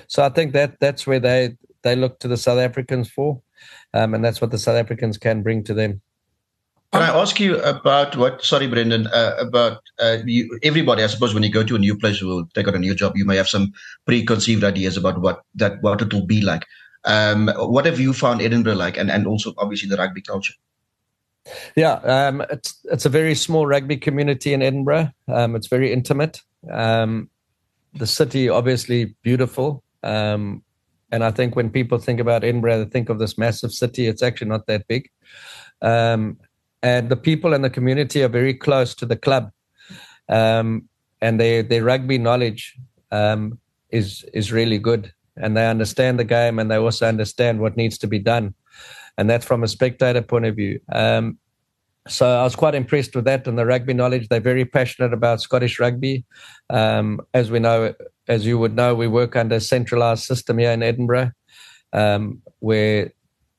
so 0.07 0.23
I 0.23 0.29
think 0.29 0.53
that 0.53 0.79
that's 0.79 1.05
where 1.05 1.19
they, 1.19 1.55
they 1.83 1.95
look 1.95 2.19
to 2.19 2.27
the 2.27 2.37
South 2.37 2.59
Africans 2.59 3.09
for. 3.09 3.41
Um, 3.93 4.13
and 4.13 4.25
that's 4.25 4.41
what 4.41 4.51
the 4.51 4.57
South 4.57 4.75
Africans 4.75 5.17
can 5.17 5.43
bring 5.43 5.63
to 5.65 5.73
them. 5.73 6.01
Can 6.91 7.01
I 7.01 7.09
ask 7.09 7.39
you 7.39 7.59
about 7.61 8.15
what? 8.17 8.43
Sorry, 8.43 8.67
Brenden. 8.67 9.07
Uh, 9.11 9.35
about 9.39 9.81
uh, 9.99 10.17
you, 10.25 10.59
everybody. 10.61 11.01
I 11.01 11.07
suppose 11.07 11.33
when 11.33 11.41
you 11.41 11.51
go 11.51 11.63
to 11.63 11.75
a 11.75 11.79
new 11.79 11.97
place 11.97 12.21
or 12.21 12.45
take 12.53 12.67
on 12.67 12.75
a 12.75 12.79
new 12.79 12.93
job, 12.93 13.17
you 13.17 13.25
may 13.25 13.35
have 13.35 13.49
some 13.49 13.73
preconceived 14.05 14.63
ideas 14.63 14.95
about 14.95 15.19
what 15.19 15.41
that 15.55 15.81
what 15.81 16.03
it 16.03 16.13
will 16.13 16.27
be 16.27 16.41
like. 16.41 16.67
Um, 17.05 17.49
what 17.57 17.87
have 17.87 17.99
you 17.99 18.13
found 18.13 18.43
Edinburgh 18.43 18.75
like, 18.75 18.95
and 18.95 19.09
and 19.09 19.25
also 19.25 19.55
obviously 19.57 19.89
the 19.89 19.97
rugby 19.97 20.21
culture? 20.21 20.53
Yeah, 21.75 21.93
um, 22.03 22.41
it's 22.49 22.79
it's 22.85 23.05
a 23.05 23.09
very 23.09 23.35
small 23.35 23.67
rugby 23.67 23.97
community 23.97 24.53
in 24.53 24.61
Edinburgh. 24.61 25.11
Um, 25.27 25.55
it's 25.55 25.67
very 25.67 25.91
intimate. 25.91 26.41
Um, 26.71 27.29
the 27.93 28.07
city, 28.07 28.49
obviously, 28.49 29.15
beautiful. 29.23 29.83
Um, 30.03 30.63
and 31.11 31.23
I 31.23 31.31
think 31.31 31.55
when 31.55 31.69
people 31.69 31.99
think 31.99 32.19
about 32.19 32.43
Edinburgh, 32.43 32.83
they 32.83 32.89
think 32.89 33.09
of 33.09 33.19
this 33.19 33.37
massive 33.37 33.71
city. 33.71 34.07
It's 34.07 34.23
actually 34.23 34.49
not 34.49 34.65
that 34.67 34.87
big. 34.87 35.09
Um, 35.81 36.39
and 36.81 37.09
the 37.09 37.15
people 37.15 37.53
in 37.53 37.61
the 37.61 37.69
community 37.69 38.23
are 38.23 38.29
very 38.29 38.53
close 38.53 38.95
to 38.95 39.05
the 39.05 39.15
club, 39.15 39.51
um, 40.29 40.89
and 41.21 41.39
their 41.39 41.61
their 41.63 41.83
rugby 41.83 42.17
knowledge 42.17 42.75
is 43.91 44.25
is 44.33 44.51
really 44.51 44.79
good. 44.79 45.13
And 45.35 45.57
they 45.57 45.67
understand 45.67 46.19
the 46.19 46.23
game, 46.25 46.59
and 46.59 46.69
they 46.69 46.77
also 46.77 47.07
understand 47.07 47.59
what 47.59 47.75
needs 47.75 47.97
to 47.99 48.07
be 48.07 48.19
done 48.19 48.53
and 49.17 49.29
that's 49.29 49.45
from 49.45 49.63
a 49.63 49.67
spectator 49.67 50.21
point 50.21 50.45
of 50.45 50.55
view. 50.55 50.79
Um, 50.91 51.37
so 52.07 52.27
I 52.29 52.43
was 52.43 52.55
quite 52.55 52.75
impressed 52.75 53.15
with 53.15 53.25
that 53.25 53.47
and 53.47 53.57
the 53.57 53.65
rugby 53.65 53.93
knowledge. 53.93 54.27
They're 54.27 54.41
very 54.41 54.65
passionate 54.65 55.13
about 55.13 55.41
Scottish 55.41 55.79
rugby. 55.79 56.25
Um, 56.69 57.21
as 57.33 57.49
we 57.49 57.59
know, 57.59 57.93
as 58.27 58.45
you 58.45 58.57
would 58.59 58.75
know, 58.75 58.93
we 58.93 59.07
work 59.07 59.35
under 59.35 59.55
a 59.55 59.61
centralised 59.61 60.23
system 60.23 60.57
here 60.57 60.71
in 60.71 60.83
Edinburgh, 60.83 61.31
um, 61.93 62.41
where 62.59 63.11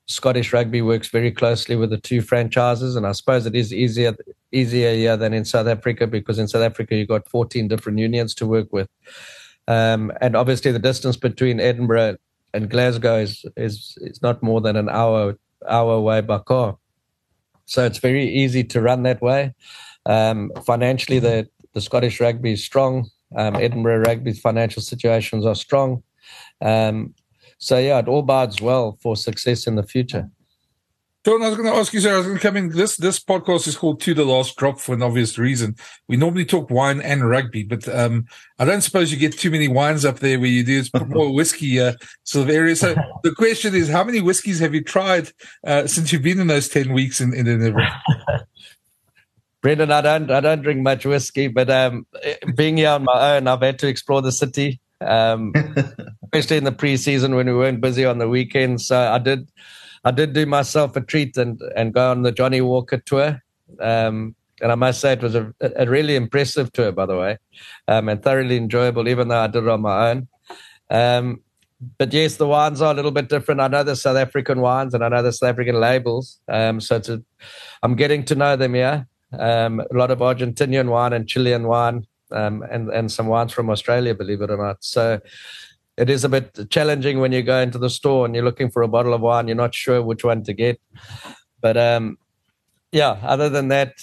Scottish 0.07 0.53
rugby 0.53 0.83
works 0.83 1.07
very 1.07 1.31
closely 1.31 1.75
with 1.75 1.89
the 1.89 1.97
two 1.97 2.21
franchises, 2.21 2.95
and 2.95 3.07
I 3.07 3.13
suppose 3.13 3.47
it 3.47 3.55
is 3.55 3.73
easier 3.73 4.15
easier 4.51 4.93
here 4.93 5.17
than 5.17 5.33
in 5.33 5.45
South 5.45 5.67
Africa 5.67 6.05
because 6.05 6.37
in 6.37 6.47
South 6.47 6.61
Africa 6.61 6.95
you've 6.95 7.07
got 7.07 7.27
14 7.27 7.67
different 7.67 7.97
unions 7.97 8.35
to 8.35 8.45
work 8.45 8.71
with, 8.71 8.87
um, 9.67 10.11
and 10.21 10.35
obviously 10.35 10.71
the 10.71 10.79
distance 10.79 11.17
between 11.17 11.59
Edinburgh 11.59 12.17
and 12.53 12.69
Glasgow 12.69 13.17
is 13.17 13.45
is, 13.57 13.97
is 14.01 14.21
not 14.21 14.43
more 14.43 14.61
than 14.61 14.75
an 14.75 14.89
hour 14.89 15.37
hour 15.67 15.99
way 15.99 16.21
by 16.21 16.39
car. 16.39 16.77
So 17.65 17.85
it's 17.85 17.97
very 17.97 18.27
easy 18.27 18.63
to 18.63 18.81
run 18.81 19.03
that 19.03 19.21
way. 19.21 19.53
Um, 20.05 20.51
financially, 20.65 21.19
the, 21.19 21.49
the 21.73 21.81
Scottish 21.81 22.19
rugby 22.19 22.53
is 22.53 22.63
strong. 22.63 23.09
Um, 23.35 23.55
Edinburgh 23.55 23.99
rugby's 23.99 24.39
financial 24.39 24.81
situations 24.81 25.45
are 25.45 25.55
strong. 25.55 26.03
Um, 26.61 27.15
so, 27.57 27.77
yeah, 27.77 27.99
it 27.99 28.07
all 28.07 28.21
bodes 28.21 28.61
well 28.61 28.97
for 29.01 29.15
success 29.15 29.65
in 29.65 29.75
the 29.75 29.83
future. 29.83 30.29
Sean, 31.25 31.41
I 31.41 31.47
was 31.47 31.57
going 31.57 31.73
to 31.73 31.75
ask 31.75 31.91
you, 31.91 32.01
sir, 32.01 32.13
I 32.13 32.17
was 32.17 32.27
going 32.27 32.37
to 32.37 32.43
come 32.43 32.55
in. 32.55 32.69
This 32.69 32.97
this 32.97 33.19
podcast 33.19 33.67
is 33.67 33.75
called 33.75 33.99
To 34.01 34.13
the 34.13 34.23
Last 34.23 34.55
Drop 34.57 34.79
for 34.79 34.93
an 34.93 35.01
obvious 35.01 35.39
reason. 35.39 35.75
We 36.07 36.17
normally 36.17 36.45
talk 36.45 36.69
wine 36.69 37.01
and 37.01 37.27
rugby, 37.27 37.63
but 37.63 37.87
um, 37.87 38.27
I 38.59 38.65
don't 38.65 38.81
suppose 38.81 39.11
you 39.11 39.17
get 39.17 39.35
too 39.35 39.49
many 39.49 39.67
wines 39.67 40.05
up 40.05 40.19
there 40.19 40.39
where 40.39 40.49
you 40.49 40.63
do. 40.63 40.77
It's 40.77 40.93
more 40.93 41.33
whiskey 41.33 41.81
uh, 41.81 41.93
sort 42.25 42.47
of 42.47 42.55
area. 42.55 42.75
So 42.75 42.93
the 43.23 43.33
question 43.33 43.73
is, 43.73 43.89
how 43.89 44.03
many 44.03 44.21
whiskeys 44.21 44.59
have 44.59 44.75
you 44.75 44.83
tried 44.83 45.31
uh, 45.65 45.87
since 45.87 46.13
you've 46.13 46.21
been 46.21 46.39
in 46.39 46.45
those 46.45 46.69
10 46.69 46.93
weeks 46.93 47.19
in, 47.19 47.33
in 47.33 47.45
the 47.45 47.71
Brenden, 49.63 49.89
I 49.89 50.01
don't, 50.01 50.29
I 50.29 50.41
don't 50.41 50.61
drink 50.61 50.81
much 50.81 51.07
whiskey, 51.07 51.47
but 51.47 51.71
um, 51.71 52.05
being 52.53 52.77
here 52.77 52.89
on 52.89 53.03
my 53.03 53.37
own, 53.37 53.47
I've 53.47 53.63
had 53.63 53.79
to 53.79 53.87
explore 53.87 54.21
the 54.21 54.31
city, 54.31 54.79
um, 55.01 55.53
especially 56.31 56.57
in 56.57 56.65
the 56.65 56.71
pre-season 56.71 57.33
when 57.33 57.47
we 57.47 57.55
weren't 57.55 57.81
busy 57.81 58.05
on 58.05 58.19
the 58.19 58.29
weekends. 58.29 58.85
So 58.85 59.11
I 59.11 59.17
did 59.17 59.49
I 60.05 60.11
did 60.11 60.33
do 60.33 60.45
myself 60.45 60.95
a 60.95 61.01
treat 61.01 61.35
and 61.35 61.61
and 61.75 61.93
go 61.93 62.11
on 62.11 62.21
the 62.21 62.31
Johnnie 62.31 62.61
Walker 62.61 62.97
tour. 62.97 63.41
Um, 63.81 64.35
and 64.61 64.71
I 64.71 64.75
must 64.75 65.01
say 65.01 65.13
it 65.13 65.21
was 65.21 65.35
a, 65.35 65.53
a 65.59 65.85
really 65.85 66.15
impressive 66.15 66.71
tour, 66.71 66.91
by 66.91 67.05
the 67.05 67.17
way, 67.17 67.37
um, 67.89 68.07
and 68.07 68.23
thoroughly 68.23 68.55
enjoyable, 68.55 69.09
even 69.09 69.27
though 69.27 69.39
I 69.39 69.47
did 69.47 69.63
it 69.63 69.69
on 69.69 69.81
my 69.81 70.11
own. 70.11 70.27
Um, 70.89 71.41
but 71.97 72.13
yes, 72.13 72.37
the 72.37 72.47
wines 72.47 72.81
are 72.81 72.91
a 72.91 72.95
little 72.95 73.11
bit 73.11 73.27
different. 73.27 73.59
I 73.59 73.67
know 73.67 73.83
the 73.83 73.95
South 73.95 74.15
African 74.15 74.61
wines 74.61 74.93
and 74.93 75.03
I 75.03 75.09
know 75.09 75.21
the 75.21 75.33
South 75.33 75.49
African 75.49 75.79
labels. 75.79 76.39
Um, 76.47 76.79
so 76.79 77.01
I'm 77.83 77.95
getting 77.95 78.23
to 78.25 78.35
know 78.35 78.55
them 78.55 78.75
here. 78.75 79.07
Um, 79.37 79.81
a 79.81 79.93
lot 79.93 80.11
of 80.11 80.19
Argentinian 80.19 80.89
wine 80.89 81.11
and 81.11 81.27
Chilean 81.27 81.67
wine, 81.67 82.07
um, 82.31 82.63
and 82.71 82.89
and 82.89 83.11
some 83.11 83.27
wines 83.27 83.51
from 83.51 83.69
Australia, 83.69 84.15
believe 84.15 84.41
it 84.41 84.49
or 84.49 84.57
not. 84.57 84.83
So 84.83 85.19
it 85.97 86.09
is 86.09 86.23
a 86.23 86.29
bit 86.29 86.69
challenging 86.69 87.19
when 87.19 87.31
you 87.31 87.41
go 87.41 87.59
into 87.59 87.77
the 87.77 87.89
store 87.89 88.25
and 88.25 88.35
you're 88.35 88.43
looking 88.43 88.69
for 88.69 88.81
a 88.81 88.87
bottle 88.87 89.13
of 89.13 89.21
wine. 89.21 89.47
You're 89.47 89.55
not 89.55 89.73
sure 89.73 90.01
which 90.01 90.23
one 90.23 90.43
to 90.43 90.53
get. 90.53 90.79
But 91.61 91.77
um, 91.77 92.17
yeah, 92.91 93.17
other 93.23 93.49
than 93.49 93.69
that, 93.69 93.93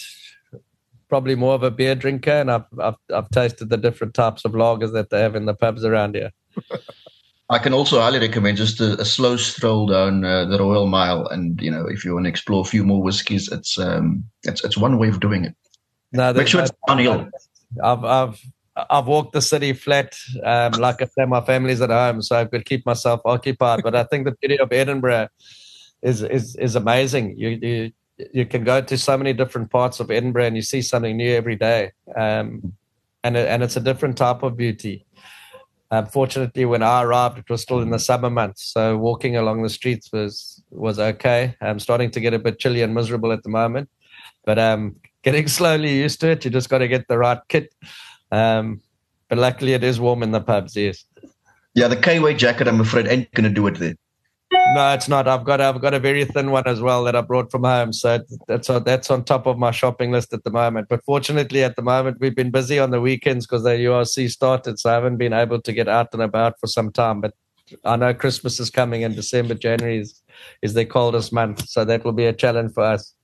probably 1.09 1.35
more 1.35 1.55
of 1.55 1.63
a 1.63 1.71
beer 1.71 1.95
drinker, 1.95 2.31
and 2.31 2.51
I've, 2.51 2.65
I've 2.81 2.97
I've 3.15 3.31
tasted 3.31 3.69
the 3.69 3.77
different 3.77 4.15
types 4.15 4.45
of 4.45 4.53
lagers 4.53 4.93
that 4.95 5.11
they 5.11 5.21
have 5.21 5.37
in 5.37 5.45
the 5.45 5.55
pubs 5.55 5.85
around 5.85 6.15
here. 6.15 6.31
I 7.51 7.59
can 7.59 7.75
also 7.75 8.01
highly 8.01 8.19
recommend 8.19 8.57
just 8.57 8.81
a, 8.81 8.99
a 8.99 9.05
slow 9.05 9.37
stroll 9.37 9.87
down 9.87 10.25
uh, 10.25 10.47
the 10.47 10.59
Royal 10.59 10.87
Mile, 10.87 11.27
and 11.27 11.61
you 11.61 11.71
know 11.71 11.85
if 11.87 12.05
you 12.05 12.15
want 12.15 12.25
to 12.25 12.31
explore 12.31 12.63
a 12.63 12.65
few 12.65 12.83
more 12.83 13.03
whiskies, 13.03 13.53
it's 13.53 13.79
um 13.79 14.25
it's 14.45 14.65
it's 14.65 14.79
one 14.79 14.99
way 14.99 15.09
of 15.09 15.21
doing 15.21 15.45
it. 15.45 15.55
No, 16.13 16.33
make 16.33 16.49
sure 16.49 16.63
it's 16.63 16.73
downhill. 16.89 17.29
I've 17.85 18.05
I've 18.05 18.41
I've 18.75 19.07
walked 19.07 19.33
the 19.33 19.43
city 19.43 19.73
flat. 19.75 20.17
Um, 20.43 20.73
like 20.73 21.02
I 21.02 21.07
said, 21.07 21.29
my 21.29 21.43
family's 21.43 21.81
at 21.81 21.91
home, 21.91 22.23
so 22.23 22.37
I 22.37 22.45
could 22.47 22.64
keep 22.64 22.87
myself 22.87 23.21
occupied. 23.25 23.83
But 23.83 23.95
I 23.95 24.05
think 24.05 24.25
the 24.25 24.33
beauty 24.33 24.59
of 24.59 24.73
Edinburgh 24.73 25.29
is 26.00 26.23
is 26.23 26.57
is 26.57 26.75
amazing. 26.75 27.37
You 27.37 27.50
you 27.50 27.93
you 28.33 28.47
can 28.47 28.64
go 28.64 28.81
to 28.81 28.99
so 28.99 29.17
many 29.19 29.33
different 29.33 29.71
parts 29.71 30.00
of 30.00 30.11
Edinburgh 30.11 30.47
and 30.47 30.57
you 30.57 30.62
see 30.62 30.83
something 30.83 31.17
new 31.17 31.35
every 31.35 31.57
day, 31.57 31.93
um, 32.17 32.73
and 33.23 33.37
and 33.37 33.62
it's 33.62 33.76
a 33.76 33.81
different 33.81 34.17
type 34.17 34.43
of 34.43 34.57
beauty. 34.57 35.07
Unfortunately, 35.91 36.64
when 36.64 36.83
I 36.83 37.02
arrived, 37.02 37.38
it 37.38 37.50
was 37.50 37.61
still 37.61 37.81
in 37.81 37.91
the 37.91 37.99
summer 37.99 38.31
months, 38.31 38.64
so 38.64 38.97
walking 38.97 39.37
along 39.37 39.62
the 39.62 39.69
streets 39.69 40.11
was 40.12 40.62
was 40.71 40.99
okay. 40.99 41.57
I'm 41.61 41.79
starting 41.79 42.11
to 42.12 42.21
get 42.21 42.33
a 42.33 42.38
bit 42.38 42.59
chilly 42.59 42.81
and 42.81 42.95
miserable 42.95 43.33
at 43.33 43.43
the 43.43 43.50
moment, 43.50 43.91
but 44.47 44.59
um, 44.59 44.97
getting 45.23 45.47
slowly 45.59 45.95
used 45.95 46.21
to 46.21 46.31
it. 46.31 46.45
You 46.47 46.50
just 46.50 46.71
got 46.71 46.79
to 46.79 46.88
get 46.88 47.09
the 47.09 47.19
right 47.19 47.41
kit. 47.49 47.75
Um, 48.33 48.81
but 49.29 49.39
luckily, 49.39 49.75
it 49.75 49.85
is 49.85 50.01
warm 50.01 50.23
in 50.23 50.33
the 50.33 50.41
pubs. 50.41 50.75
Yes. 50.75 51.05
Yeah, 51.75 51.89
the 51.89 51.97
K-way 51.97 52.35
jacket. 52.35 52.67
I'm 52.67 52.81
afraid 52.81 53.07
ain't 53.07 53.33
going 53.33 53.45
to 53.45 53.55
do 53.55 53.67
it 53.69 53.79
there. 53.79 53.95
No, 54.75 54.93
it's 54.93 55.09
not. 55.09 55.27
I've 55.29 55.45
got 55.45 55.61
I've 55.61 55.81
got 55.81 55.95
a 55.95 55.99
very 55.99 56.25
thin 56.25 56.51
one 56.51 56.67
as 56.67 56.81
well 56.81 57.05
that 57.05 57.17
I 57.17 57.21
brought 57.23 57.51
from 57.51 57.65
home, 57.65 57.93
so 57.93 58.21
that's 58.49 58.69
on, 58.69 58.85
that's 58.85 59.11
on 59.11 59.25
top 59.25 59.47
of 59.47 59.59
my 59.59 59.71
shopping 59.71 60.12
list 60.12 60.33
at 60.35 60.45
the 60.45 60.51
moment. 60.51 60.89
But 60.89 61.05
fortunately, 61.05 61.62
at 61.62 61.77
the 61.77 61.83
moment, 61.83 62.19
we've 62.21 62.35
been 62.35 62.51
busy 62.51 62.79
on 62.79 62.91
the 62.91 63.01
weekends 63.01 63.47
because 63.47 63.62
the 63.62 63.71
URC 63.71 64.31
started, 64.31 64.79
so 64.79 64.91
I 64.91 64.95
haven't 64.95 65.17
been 65.17 65.33
able 65.33 65.61
to 65.61 65.73
get 65.73 65.89
out 65.89 66.09
and 66.12 66.23
about 66.23 66.61
for 66.61 66.67
some 66.67 66.93
time. 66.93 67.21
But 67.21 67.35
I 67.85 67.97
know 67.97 68.12
Christmas 68.12 68.61
is 68.61 68.71
coming, 68.71 69.05
and 69.05 69.17
December, 69.17 69.55
January 69.55 69.99
is, 69.99 70.23
is 70.61 70.75
the 70.75 70.85
coldest 70.85 71.33
month, 71.33 71.69
so 71.69 71.85
that 71.85 72.05
will 72.05 72.12
be 72.12 72.27
a 72.27 72.33
challenge 72.33 72.73
for 72.73 72.85
us. 72.85 73.15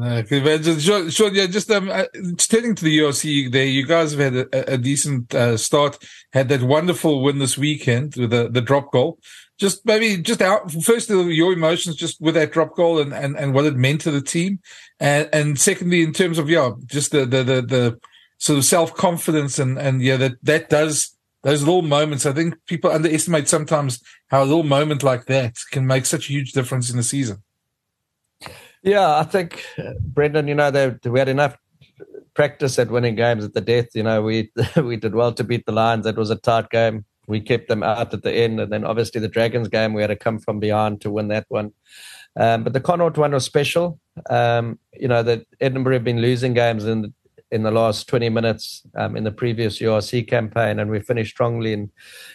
Okay, 0.00 0.78
sure, 0.78 1.10
sure, 1.10 1.32
yeah, 1.32 1.46
just 1.46 1.70
um, 1.70 1.90
uh, 1.90 2.04
turning 2.36 2.74
to 2.74 2.84
the 2.84 2.98
URC 2.98 3.50
there, 3.50 3.66
you 3.66 3.84
guys 3.84 4.12
have 4.12 4.20
had 4.20 4.34
a, 4.34 4.74
a 4.74 4.78
decent 4.78 5.34
uh, 5.34 5.56
start, 5.56 5.98
had 6.32 6.48
that 6.50 6.62
wonderful 6.62 7.22
win 7.22 7.38
this 7.38 7.58
weekend 7.58 8.14
with 8.14 8.30
the, 8.30 8.48
the 8.48 8.60
drop 8.60 8.92
goal 8.92 9.18
just 9.58 9.84
maybe 9.84 10.16
just 10.16 10.40
out 10.40 10.70
first 10.70 11.10
your 11.10 11.52
emotions 11.52 11.96
just 11.96 12.20
with 12.20 12.34
that 12.34 12.52
drop 12.52 12.74
goal 12.76 13.00
and, 13.00 13.12
and, 13.12 13.36
and 13.36 13.52
what 13.52 13.64
it 13.64 13.76
meant 13.76 14.00
to 14.00 14.10
the 14.10 14.20
team 14.20 14.60
and 15.00 15.28
and 15.32 15.58
secondly 15.58 16.02
in 16.02 16.12
terms 16.12 16.38
of 16.38 16.48
yeah 16.48 16.70
just 16.86 17.10
the 17.10 17.26
the 17.26 17.42
the, 17.42 17.62
the 17.62 18.00
sort 18.38 18.58
of 18.58 18.64
self 18.64 18.94
confidence 18.94 19.58
and 19.58 19.78
and 19.78 20.00
yeah 20.00 20.16
that 20.16 20.32
that 20.42 20.70
does 20.70 21.16
those 21.42 21.62
little 21.62 21.82
moments 21.82 22.26
I 22.26 22.32
think 22.32 22.54
people 22.66 22.90
underestimate 22.90 23.48
sometimes 23.48 24.02
how 24.28 24.42
a 24.42 24.44
little 24.44 24.64
moment 24.64 25.02
like 25.02 25.26
that 25.26 25.58
can 25.70 25.86
make 25.86 26.06
such 26.06 26.28
a 26.28 26.32
huge 26.32 26.52
difference 26.52 26.90
in 26.90 26.96
the 26.96 27.02
season. 27.02 27.42
Yeah, 28.82 29.18
I 29.18 29.24
think 29.24 29.64
Brenden, 30.12 30.48
you 30.48 30.54
know, 30.54 30.70
they, 30.70 30.94
we 31.08 31.18
had 31.18 31.28
enough 31.28 31.56
practice 32.34 32.78
at 32.78 32.90
winning 32.90 33.16
games 33.16 33.44
at 33.44 33.54
the 33.54 33.60
death. 33.60 33.88
You 33.94 34.04
know, 34.04 34.22
we 34.22 34.50
we 34.76 34.96
did 34.96 35.14
well 35.14 35.32
to 35.32 35.44
beat 35.44 35.66
the 35.66 35.72
Lions. 35.72 36.06
It 36.06 36.16
was 36.16 36.30
a 36.30 36.36
tight 36.36 36.70
game 36.70 37.04
we 37.28 37.40
kept 37.40 37.68
them 37.68 37.82
out 37.82 38.12
at 38.12 38.22
the 38.22 38.32
end. 38.32 38.58
And 38.58 38.72
then 38.72 38.84
obviously 38.84 39.20
the 39.20 39.28
Dragons 39.28 39.68
game, 39.68 39.92
we 39.92 40.00
had 40.00 40.08
to 40.08 40.16
come 40.16 40.38
from 40.38 40.58
beyond 40.58 41.02
to 41.02 41.10
win 41.10 41.28
that 41.28 41.44
one. 41.48 41.72
Um, 42.36 42.64
but 42.64 42.72
the 42.72 42.80
Connacht 42.80 43.18
one 43.18 43.32
was 43.32 43.44
special. 43.44 44.00
Um, 44.30 44.78
you 44.94 45.08
know, 45.08 45.22
that 45.22 45.46
Edinburgh 45.60 45.94
have 45.94 46.04
been 46.04 46.20
losing 46.20 46.54
games 46.54 46.84
in 46.84 47.14
in 47.50 47.62
the 47.62 47.70
last 47.70 48.06
20 48.08 48.28
minutes 48.28 48.82
um, 48.94 49.16
in 49.16 49.24
the 49.24 49.32
previous 49.32 49.78
URC 49.78 50.28
campaign, 50.28 50.78
and 50.78 50.90
we 50.90 51.00
finished 51.00 51.30
strongly 51.30 51.72
in, 51.72 51.90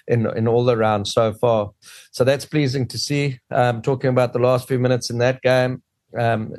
in, 0.07 0.25
in 0.35 0.47
all 0.47 0.65
the 0.65 0.75
rounds 0.75 1.13
so 1.13 1.33
far. 1.33 1.69
So 2.09 2.23
that's 2.23 2.45
pleasing 2.45 2.87
to 2.87 2.97
see. 2.97 3.39
Um, 3.51 3.83
talking 3.83 4.09
about 4.09 4.33
the 4.33 4.39
last 4.39 4.67
few 4.67 4.79
minutes 4.79 5.11
in 5.11 5.19
that 5.19 5.43
game, 5.43 5.83
um, 6.17 6.53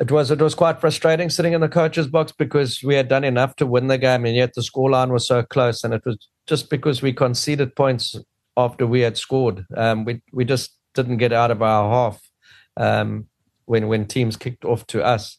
it 0.00 0.10
was 0.10 0.30
it 0.30 0.40
was 0.40 0.54
quite 0.54 0.80
frustrating 0.80 1.30
sitting 1.30 1.52
in 1.52 1.60
the 1.60 1.68
coach's 1.68 2.08
box 2.08 2.32
because 2.32 2.82
we 2.82 2.94
had 2.94 3.08
done 3.08 3.24
enough 3.24 3.54
to 3.56 3.66
win 3.66 3.86
the 3.86 3.98
game 3.98 4.24
and 4.24 4.34
yet 4.34 4.54
the 4.54 4.60
scoreline 4.60 5.10
was 5.10 5.26
so 5.26 5.42
close 5.42 5.84
and 5.84 5.94
it 5.94 6.04
was 6.04 6.16
just 6.46 6.68
because 6.68 7.00
we 7.00 7.12
conceded 7.12 7.76
points 7.76 8.16
after 8.56 8.86
we 8.86 9.00
had 9.00 9.16
scored. 9.16 9.66
Um, 9.76 10.04
we 10.04 10.22
we 10.32 10.44
just 10.44 10.76
didn't 10.94 11.18
get 11.18 11.32
out 11.32 11.50
of 11.50 11.62
our 11.62 11.90
half 11.90 12.30
um, 12.76 13.26
when 13.66 13.88
when 13.88 14.06
teams 14.06 14.36
kicked 14.36 14.64
off 14.64 14.86
to 14.88 15.04
us. 15.04 15.38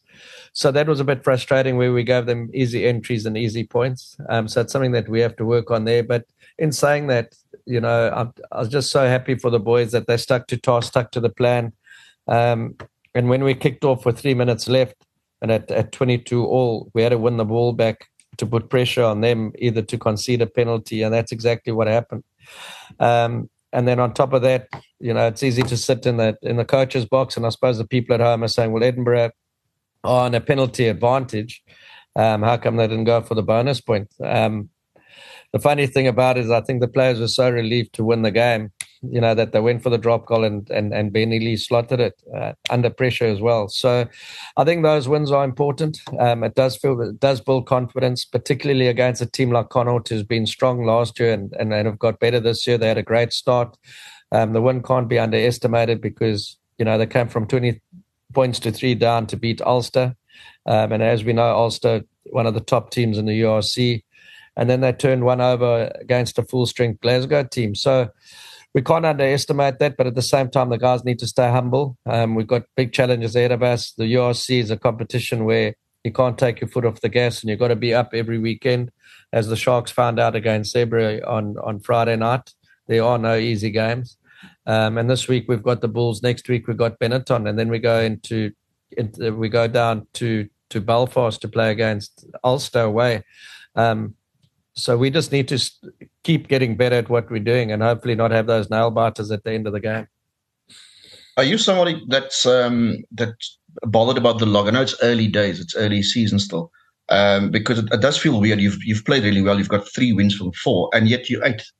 So 0.52 0.72
that 0.72 0.88
was 0.88 1.00
a 1.00 1.04
bit 1.04 1.24
frustrating 1.24 1.76
where 1.76 1.92
we 1.92 2.02
gave 2.02 2.26
them 2.26 2.50
easy 2.54 2.86
entries 2.86 3.26
and 3.26 3.36
easy 3.36 3.64
points. 3.64 4.16
Um, 4.28 4.48
so 4.48 4.62
it's 4.62 4.72
something 4.72 4.92
that 4.92 5.08
we 5.08 5.20
have 5.20 5.36
to 5.36 5.44
work 5.44 5.70
on 5.70 5.84
there. 5.84 6.02
But 6.02 6.24
in 6.58 6.72
saying 6.72 7.08
that, 7.08 7.34
you 7.66 7.80
know, 7.80 8.10
I'm, 8.10 8.32
I 8.50 8.60
was 8.60 8.70
just 8.70 8.90
so 8.90 9.06
happy 9.06 9.34
for 9.34 9.50
the 9.50 9.60
boys 9.60 9.92
that 9.92 10.06
they 10.06 10.16
stuck 10.16 10.46
to 10.48 10.56
task, 10.56 10.88
stuck 10.88 11.10
to 11.12 11.20
the 11.20 11.28
plan. 11.28 11.72
Um, 12.26 12.76
and 13.16 13.30
when 13.30 13.42
we 13.42 13.54
kicked 13.54 13.84
off 13.84 14.04
with 14.04 14.18
three 14.18 14.34
minutes 14.34 14.68
left, 14.68 14.94
and 15.40 15.50
at, 15.50 15.70
at 15.70 15.92
22 15.92 16.44
all, 16.44 16.90
we 16.92 17.02
had 17.02 17.10
to 17.10 17.18
win 17.18 17.38
the 17.38 17.44
ball 17.44 17.72
back 17.72 18.08
to 18.36 18.46
put 18.46 18.68
pressure 18.68 19.02
on 19.02 19.22
them, 19.22 19.52
either 19.58 19.80
to 19.82 19.96
concede 19.96 20.42
a 20.42 20.46
penalty, 20.46 21.02
and 21.02 21.14
that's 21.14 21.32
exactly 21.32 21.72
what 21.72 21.86
happened. 21.86 22.24
Um, 23.00 23.48
and 23.72 23.88
then 23.88 24.00
on 24.00 24.12
top 24.12 24.34
of 24.34 24.42
that, 24.42 24.68
you 25.00 25.14
know, 25.14 25.26
it's 25.26 25.42
easy 25.42 25.62
to 25.62 25.76
sit 25.76 26.06
in 26.06 26.18
the 26.18 26.36
in 26.42 26.56
the 26.56 26.64
coach's 26.64 27.06
box, 27.06 27.36
and 27.36 27.46
I 27.46 27.48
suppose 27.48 27.78
the 27.78 27.86
people 27.86 28.14
at 28.14 28.20
home 28.20 28.44
are 28.44 28.48
saying, 28.48 28.72
"Well, 28.72 28.84
Edinburgh 28.84 29.30
on 30.04 30.34
a 30.34 30.40
penalty 30.40 30.86
advantage. 30.88 31.62
Um, 32.14 32.42
how 32.42 32.56
come 32.58 32.76
they 32.76 32.86
didn't 32.86 33.04
go 33.04 33.22
for 33.22 33.34
the 33.34 33.42
bonus 33.42 33.80
point?" 33.80 34.08
Um, 34.22 34.70
the 35.52 35.58
funny 35.58 35.86
thing 35.86 36.06
about 36.06 36.36
it 36.38 36.44
is, 36.44 36.50
I 36.50 36.60
think 36.60 36.80
the 36.80 36.88
players 36.88 37.20
were 37.20 37.28
so 37.28 37.50
relieved 37.50 37.94
to 37.94 38.04
win 38.04 38.22
the 38.22 38.30
game 38.30 38.72
you 39.10 39.20
know, 39.20 39.34
that 39.34 39.52
they 39.52 39.60
went 39.60 39.82
for 39.82 39.90
the 39.90 39.98
drop 39.98 40.26
goal 40.26 40.44
and 40.44 40.68
and 40.70 40.92
and 40.92 41.12
Ben 41.12 41.32
Healy 41.32 41.56
slotted 41.56 42.00
it 42.00 42.22
uh, 42.34 42.52
under 42.70 42.90
pressure 42.90 43.26
as 43.26 43.40
well. 43.40 43.68
So 43.68 44.06
I 44.56 44.64
think 44.64 44.82
those 44.82 45.08
wins 45.08 45.30
are 45.30 45.44
important. 45.44 45.98
Um, 46.18 46.44
it 46.44 46.54
does 46.54 46.76
feel 46.76 47.00
it 47.00 47.20
does 47.20 47.40
build 47.40 47.66
confidence, 47.66 48.24
particularly 48.24 48.88
against 48.88 49.22
a 49.22 49.26
team 49.26 49.50
like 49.50 49.68
Connacht 49.68 50.08
who's 50.08 50.22
been 50.22 50.46
strong 50.46 50.84
last 50.84 51.18
year 51.18 51.32
and, 51.32 51.52
and, 51.54 51.72
and 51.72 51.86
have 51.86 51.98
got 51.98 52.20
better 52.20 52.40
this 52.40 52.66
year. 52.66 52.78
They 52.78 52.88
had 52.88 52.98
a 52.98 53.02
great 53.02 53.32
start. 53.32 53.76
Um, 54.32 54.52
the 54.52 54.62
win 54.62 54.82
can't 54.82 55.08
be 55.08 55.18
underestimated 55.18 56.00
because 56.00 56.56
you 56.78 56.84
know 56.84 56.98
they 56.98 57.06
came 57.06 57.28
from 57.28 57.46
20 57.46 57.80
points 58.32 58.58
to 58.60 58.72
three 58.72 58.94
down 58.94 59.26
to 59.28 59.36
beat 59.36 59.62
Ulster. 59.62 60.16
Um, 60.66 60.92
and 60.92 61.02
as 61.02 61.24
we 61.24 61.32
know, 61.32 61.56
Ulster, 61.56 62.02
one 62.26 62.46
of 62.46 62.54
the 62.54 62.60
top 62.60 62.90
teams 62.90 63.18
in 63.18 63.26
the 63.26 63.40
URC, 63.40 64.02
and 64.56 64.68
then 64.70 64.80
they 64.80 64.92
turned 64.92 65.24
one 65.24 65.40
over 65.40 65.92
against 66.00 66.38
a 66.38 66.42
full 66.42 66.66
strength 66.66 67.00
Glasgow 67.00 67.44
team. 67.44 67.74
So 67.74 68.10
we 68.76 68.82
can't 68.82 69.06
underestimate 69.06 69.78
that, 69.78 69.96
but 69.96 70.06
at 70.06 70.14
the 70.14 70.20
same 70.20 70.50
time, 70.50 70.68
the 70.68 70.76
guys 70.76 71.02
need 71.02 71.18
to 71.20 71.26
stay 71.26 71.50
humble. 71.50 71.96
Um, 72.04 72.34
we've 72.34 72.46
got 72.46 72.64
big 72.76 72.92
challenges 72.92 73.34
ahead 73.34 73.50
of 73.50 73.62
us. 73.62 73.92
The 73.92 74.04
URC 74.04 74.60
is 74.60 74.70
a 74.70 74.76
competition 74.76 75.46
where 75.46 75.74
you 76.04 76.12
can't 76.12 76.36
take 76.36 76.60
your 76.60 76.68
foot 76.68 76.84
off 76.84 77.00
the 77.00 77.08
gas, 77.08 77.40
and 77.40 77.48
you've 77.48 77.58
got 77.58 77.68
to 77.68 77.74
be 77.76 77.94
up 77.94 78.10
every 78.12 78.38
weekend. 78.38 78.92
As 79.32 79.48
the 79.48 79.56
Sharks 79.56 79.90
found 79.90 80.20
out 80.20 80.36
against 80.36 80.74
Zebre 80.74 81.26
on 81.26 81.56
on 81.64 81.80
Friday 81.80 82.16
night, 82.16 82.52
there 82.86 83.02
are 83.02 83.16
no 83.16 83.34
easy 83.34 83.70
games. 83.70 84.18
Um, 84.66 84.98
and 84.98 85.08
this 85.08 85.26
week 85.26 85.46
we've 85.48 85.62
got 85.62 85.80
the 85.80 85.88
Bulls. 85.88 86.22
Next 86.22 86.46
week 86.46 86.66
we've 86.66 86.76
got 86.76 86.98
Benetton, 86.98 87.48
and 87.48 87.58
then 87.58 87.70
we 87.70 87.78
go 87.78 88.00
into, 88.00 88.52
into 88.90 89.34
we 89.34 89.48
go 89.48 89.68
down 89.68 90.06
to 90.20 90.50
to 90.68 90.82
Belfast 90.82 91.40
to 91.40 91.48
play 91.48 91.70
against 91.70 92.26
Ulster 92.44 92.82
away. 92.82 93.24
Um, 93.74 94.16
so 94.76 94.96
we 94.98 95.10
just 95.10 95.32
need 95.32 95.48
to 95.48 95.58
keep 96.22 96.48
getting 96.48 96.76
better 96.76 96.96
at 96.96 97.08
what 97.08 97.30
we're 97.30 97.40
doing 97.40 97.72
and 97.72 97.82
hopefully 97.82 98.14
not 98.14 98.30
have 98.30 98.46
those 98.46 98.68
nail 98.68 98.90
biters 98.90 99.30
at 99.30 99.42
the 99.42 99.52
end 99.52 99.66
of 99.66 99.72
the 99.72 99.80
game. 99.80 100.06
Are 101.38 101.44
you 101.44 101.58
somebody 101.58 102.02
that's 102.08 102.46
um, 102.46 103.02
that's 103.12 103.58
bothered 103.82 104.18
about 104.18 104.38
the 104.38 104.46
log? 104.46 104.68
I 104.68 104.70
know 104.70 104.82
it's 104.82 104.96
early 105.02 105.28
days, 105.28 105.60
it's 105.60 105.74
early 105.76 106.02
season 106.02 106.38
still, 106.38 106.70
um, 107.08 107.50
because 107.50 107.78
it, 107.78 107.92
it, 107.92 108.00
does 108.00 108.16
feel 108.16 108.40
weird. 108.40 108.60
You've 108.60 108.82
you've 108.84 109.04
played 109.04 109.24
really 109.24 109.42
well. 109.42 109.58
You've 109.58 109.68
got 109.68 109.88
three 109.88 110.12
wins 110.12 110.34
from 110.34 110.52
four, 110.52 110.90
and 110.94 111.08
yet 111.08 111.28
you 111.28 111.42
eighth. 111.44 111.70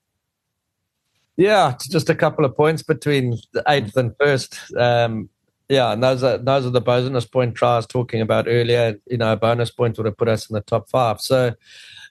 Yeah, 1.38 1.72
it's 1.72 1.88
just 1.88 2.10
a 2.10 2.14
couple 2.14 2.44
of 2.44 2.56
points 2.56 2.82
between 2.82 3.38
the 3.52 3.62
eighth 3.68 3.96
and 3.96 4.14
first. 4.20 4.58
Um, 4.76 5.30
yeah, 5.70 5.92
and 5.92 6.02
those 6.02 6.22
are 6.22 6.36
those 6.36 6.66
are 6.66 6.70
the 6.70 6.80
bonus 6.82 7.24
point 7.24 7.54
tries 7.54 7.86
talking 7.86 8.20
about 8.20 8.46
earlier. 8.48 9.00
You 9.06 9.16
know, 9.16 9.32
a 9.32 9.36
bonus 9.36 9.70
point 9.70 9.96
would 9.96 10.06
have 10.06 10.18
put 10.18 10.28
us 10.28 10.50
in 10.50 10.54
the 10.54 10.60
top 10.60 10.90
five. 10.90 11.20
So 11.20 11.54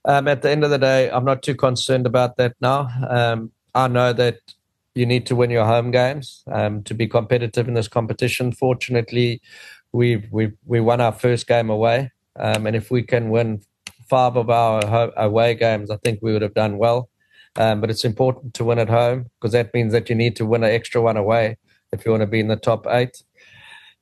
um, 0.05 0.27
at 0.27 0.41
the 0.41 0.49
end 0.49 0.63
of 0.63 0.69
the 0.69 0.77
day, 0.77 1.09
I'm 1.09 1.25
not 1.25 1.41
too 1.41 1.55
concerned 1.55 2.05
about 2.05 2.37
that 2.37 2.55
now. 2.61 2.89
Um, 3.09 3.51
I 3.73 3.87
know 3.87 4.13
that 4.13 4.39
you 4.93 5.05
need 5.05 5.25
to 5.27 5.35
win 5.35 5.49
your 5.49 5.65
home 5.65 5.91
games 5.91 6.43
um, 6.51 6.83
to 6.83 6.93
be 6.93 7.07
competitive 7.07 7.67
in 7.67 7.73
this 7.73 7.87
competition. 7.87 8.51
Fortunately, 8.51 9.41
we've 9.91 10.27
we 10.31 10.51
we 10.65 10.79
won 10.79 11.01
our 11.01 11.11
first 11.11 11.47
game 11.47 11.69
away, 11.69 12.11
um, 12.37 12.65
and 12.65 12.75
if 12.75 12.89
we 12.89 13.03
can 13.03 13.29
win 13.29 13.61
five 14.09 14.35
of 14.35 14.49
our 14.49 15.11
away 15.17 15.55
games, 15.55 15.89
I 15.89 15.97
think 15.97 16.19
we 16.21 16.31
would 16.31 16.41
have 16.41 16.53
done 16.53 16.77
well. 16.77 17.09
Um, 17.57 17.81
but 17.81 17.89
it's 17.89 18.03
important 18.03 18.53
to 18.55 18.65
win 18.65 18.79
at 18.79 18.89
home 18.89 19.29
because 19.39 19.53
that 19.53 19.73
means 19.73 19.93
that 19.93 20.09
you 20.09 20.15
need 20.15 20.35
to 20.35 20.45
win 20.45 20.63
an 20.63 20.71
extra 20.71 21.01
one 21.01 21.17
away 21.17 21.57
if 21.93 22.05
you 22.05 22.11
want 22.11 22.21
to 22.21 22.27
be 22.27 22.41
in 22.41 22.49
the 22.49 22.57
top 22.57 22.85
eight. 22.89 23.23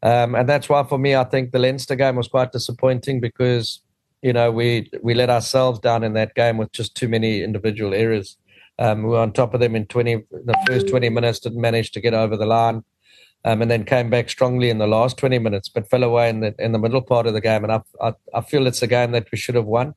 Um, 0.01 0.35
and 0.35 0.49
that's 0.49 0.67
why, 0.67 0.83
for 0.83 0.97
me, 0.97 1.15
I 1.15 1.23
think 1.23 1.51
the 1.51 1.59
Leinster 1.59 1.95
game 1.95 2.15
was 2.15 2.27
quite 2.27 2.51
disappointing 2.51 3.21
because 3.21 3.79
you 4.23 4.33
know, 4.33 4.51
we 4.51 4.89
we 5.01 5.13
let 5.13 5.29
ourselves 5.29 5.79
down 5.79 6.03
in 6.03 6.13
that 6.13 6.33
game 6.33 6.57
with 6.57 6.71
just 6.71 6.95
too 6.95 7.09
many 7.09 7.43
individual 7.43 7.93
errors. 7.93 8.37
Um, 8.79 9.03
we 9.03 9.09
were 9.09 9.19
on 9.19 9.33
top 9.33 9.53
of 9.53 9.59
them 9.59 9.75
in 9.75 9.85
20, 9.85 10.15
the 10.31 10.63
first 10.65 10.87
20 10.87 11.09
minutes, 11.09 11.39
didn't 11.39 11.61
manage 11.61 11.91
to 11.91 12.01
get 12.01 12.15
over 12.15 12.35
the 12.35 12.47
line, 12.47 12.83
um, 13.45 13.61
and 13.61 13.69
then 13.69 13.83
came 13.83 14.09
back 14.09 14.29
strongly 14.29 14.69
in 14.71 14.79
the 14.79 14.87
last 14.87 15.17
20 15.17 15.37
minutes, 15.37 15.69
but 15.69 15.89
fell 15.89 16.03
away 16.03 16.29
in 16.29 16.39
the 16.39 16.55
in 16.57 16.71
the 16.71 16.79
middle 16.79 17.01
part 17.01 17.27
of 17.27 17.33
the 17.33 17.41
game. 17.41 17.63
And 17.63 17.73
I 17.73 17.81
I, 18.01 18.13
I 18.33 18.41
feel 18.41 18.65
it's 18.65 18.81
a 18.81 18.87
game 18.87 19.11
that 19.11 19.29
we 19.31 19.37
should 19.37 19.55
have 19.55 19.65
won. 19.65 19.93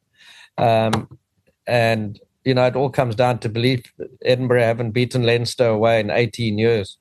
Um, 0.59 1.19
and 1.67 2.21
you 2.45 2.55
know, 2.55 2.67
it 2.67 2.77
all 2.77 2.91
comes 2.91 3.15
down 3.15 3.39
to 3.41 3.49
belief. 3.49 3.93
Edinburgh 4.25 4.63
haven't 4.63 4.93
beaten 4.93 5.23
Leinster 5.25 5.67
away 5.67 6.01
in 6.01 6.11
18 6.11 6.59
years. 6.59 6.99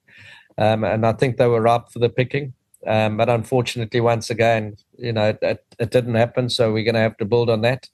um, 0.57 0.83
and 0.83 1.05
I 1.05 1.13
think 1.13 1.37
they 1.37 1.47
were 1.47 1.61
ripe 1.61 1.89
for 1.91 1.99
the 1.99 2.09
picking. 2.09 2.53
Um, 2.87 3.17
but 3.17 3.29
unfortunately, 3.29 3.99
once 3.99 4.29
again, 4.29 4.75
you 4.97 5.13
know, 5.13 5.37
it, 5.41 5.65
it 5.79 5.91
didn't 5.91 6.15
happen. 6.15 6.49
So 6.49 6.71
we're 6.71 6.83
going 6.83 6.95
to 6.95 7.01
have 7.01 7.17
to 7.17 7.25
build 7.25 7.49
on 7.49 7.61
that. 7.61 7.89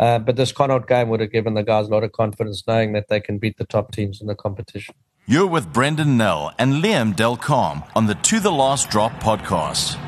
Uh, 0.00 0.18
but 0.18 0.36
this 0.36 0.52
Connacht 0.52 0.88
game 0.88 1.08
would 1.08 1.20
have 1.20 1.32
given 1.32 1.54
the 1.54 1.62
guys 1.62 1.88
a 1.88 1.90
lot 1.90 2.04
of 2.04 2.12
confidence 2.12 2.64
knowing 2.66 2.92
that 2.92 3.08
they 3.08 3.20
can 3.20 3.38
beat 3.38 3.58
the 3.58 3.66
top 3.66 3.92
teams 3.92 4.20
in 4.20 4.26
the 4.26 4.34
competition. 4.34 4.94
You're 5.26 5.46
with 5.46 5.72
Brenden 5.72 6.16
Nel 6.16 6.52
and 6.58 6.82
Liam 6.82 7.14
Del 7.14 7.36
Carme 7.36 7.82
on 7.94 8.06
the 8.06 8.14
To 8.14 8.40
the 8.40 8.52
Last 8.52 8.90
Drop 8.90 9.12
podcast. 9.14 9.98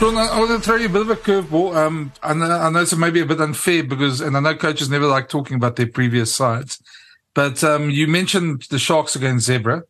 Sean, 0.00 0.16
I 0.16 0.38
want 0.38 0.50
to 0.50 0.60
throw 0.60 0.76
you 0.76 0.86
a 0.86 0.88
bit 0.88 1.02
of 1.02 1.10
a 1.10 1.16
curveball. 1.16 1.76
Um, 1.76 2.10
I 2.22 2.32
know, 2.32 2.50
I 2.50 2.70
know 2.70 2.80
it's 2.80 2.96
maybe 2.96 3.20
a 3.20 3.26
bit 3.26 3.38
unfair 3.38 3.84
because, 3.84 4.22
and 4.22 4.34
I 4.34 4.40
know 4.40 4.54
coaches 4.54 4.88
never 4.88 5.06
like 5.06 5.28
talking 5.28 5.56
about 5.56 5.76
their 5.76 5.88
previous 5.88 6.34
sides, 6.34 6.82
but 7.34 7.62
um, 7.62 7.90
you 7.90 8.06
mentioned 8.06 8.64
the 8.70 8.78
Sharks 8.78 9.14
against 9.14 9.46
Zebre. 9.46 9.82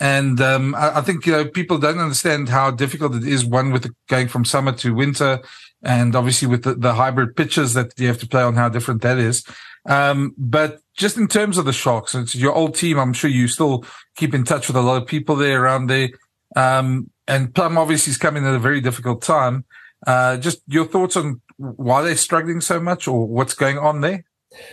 And 0.00 0.40
um, 0.40 0.74
I, 0.74 0.98
I, 0.98 1.00
think 1.00 1.26
you 1.26 1.32
know 1.32 1.44
people 1.44 1.78
don't 1.78 1.98
understand 1.98 2.48
how 2.48 2.70
difficult 2.70 3.14
it 3.16 3.26
is. 3.26 3.44
One 3.44 3.72
with 3.72 3.82
the, 3.82 3.94
going 4.08 4.28
from 4.28 4.44
summer 4.44 4.72
to 4.72 4.94
winter, 4.94 5.40
and 5.82 6.14
obviously 6.14 6.46
with 6.46 6.62
the, 6.62 6.74
the, 6.74 6.94
hybrid 6.94 7.34
pitches 7.34 7.74
that 7.74 7.92
you 7.98 8.06
have 8.06 8.18
to 8.18 8.28
play 8.28 8.42
on, 8.42 8.54
how 8.54 8.68
different 8.68 9.02
that 9.02 9.18
is. 9.18 9.44
Um, 9.86 10.34
but 10.38 10.80
just 10.96 11.16
in 11.16 11.26
terms 11.26 11.58
of 11.58 11.64
the 11.64 11.72
Sharks, 11.72 12.14
it's 12.14 12.34
your 12.34 12.54
old 12.54 12.74
team. 12.74 12.98
I'm 12.98 13.12
sure 13.12 13.30
you 13.30 13.48
still 13.48 13.84
keep 14.16 14.34
in 14.34 14.44
touch 14.44 14.68
with 14.68 14.76
a 14.76 14.82
lot 14.82 15.02
of 15.02 15.08
people 15.08 15.34
there 15.34 15.62
around 15.62 15.88
there. 15.88 16.10
Um, 16.54 17.10
and 17.26 17.54
Plum 17.54 17.76
obviously 17.76 18.12
is 18.12 18.18
coming 18.18 18.46
at 18.46 18.54
a 18.54 18.58
very 18.58 18.80
difficult 18.80 19.22
time. 19.22 19.64
Uh, 20.06 20.36
just 20.36 20.62
your 20.68 20.84
thoughts 20.84 21.16
on 21.16 21.40
why 21.56 22.02
they're 22.02 22.16
struggling 22.16 22.60
so 22.60 22.78
much 22.80 23.08
or 23.08 23.26
what's 23.26 23.54
going 23.54 23.78
on 23.78 24.00
there? 24.00 24.24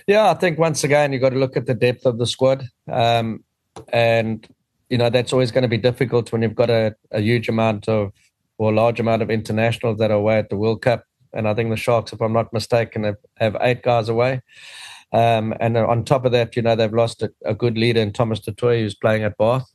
Yeah, 0.08 0.29
I 0.29 0.36
think 0.36 0.60
once 0.60 0.84
again, 0.84 1.12
you've 1.12 1.22
got 1.22 1.29
to 1.29 1.39
look 1.39 1.58
at 1.58 1.65
the 1.65 1.74
depth 1.74 2.05
of 2.05 2.17
the 2.17 2.27
squad. 2.27 2.67
Um, 2.91 3.44
and 3.91 4.48
you 4.89 4.98
know 4.98 5.10
that's 5.10 5.34
always 5.34 5.51
going 5.51 5.63
to 5.63 5.68
be 5.68 5.77
difficult 5.77 6.32
when 6.32 6.42
you've 6.42 6.56
got 6.56 6.70
a, 6.70 6.96
a 7.12 7.22
huge 7.22 7.50
amount 7.50 7.88
of 7.88 8.12
or 8.58 8.72
a 8.72 8.75
large 8.75 9.00
amount 9.00 9.22
of 9.22 9.30
internationals 9.30 9.98
that 10.00 10.12
are 10.12 10.18
away 10.18 10.38
at 10.38 10.50
the 10.50 10.58
World 10.58 10.82
Cup. 10.82 11.04
And 11.34 11.48
I 11.48 11.54
think 11.54 11.70
the 11.70 11.75
Sharks, 11.75 12.13
if 12.13 12.22
I'm 12.22 12.34
not 12.34 12.54
mistaken, 12.54 13.04
have, 13.04 13.18
have 13.38 13.58
eight 13.60 13.84
guys 13.84 14.08
away. 14.08 14.42
Um, 15.12 15.54
and 15.60 15.77
on 15.77 16.06
top 16.06 16.25
of 16.25 16.32
that, 16.32 16.56
you 16.56 16.62
know, 16.62 16.75
they've 16.75 16.94
lost 16.94 17.22
a, 17.22 17.32
a 17.44 17.54
good 17.54 17.77
leader 17.77 18.01
in 18.01 18.13
Thomas 18.13 18.39
du 18.39 18.54
Toit, 18.54 18.80
who's 18.80 18.96
playing 18.96 19.24
at 19.24 19.38
Bath. 19.38 19.70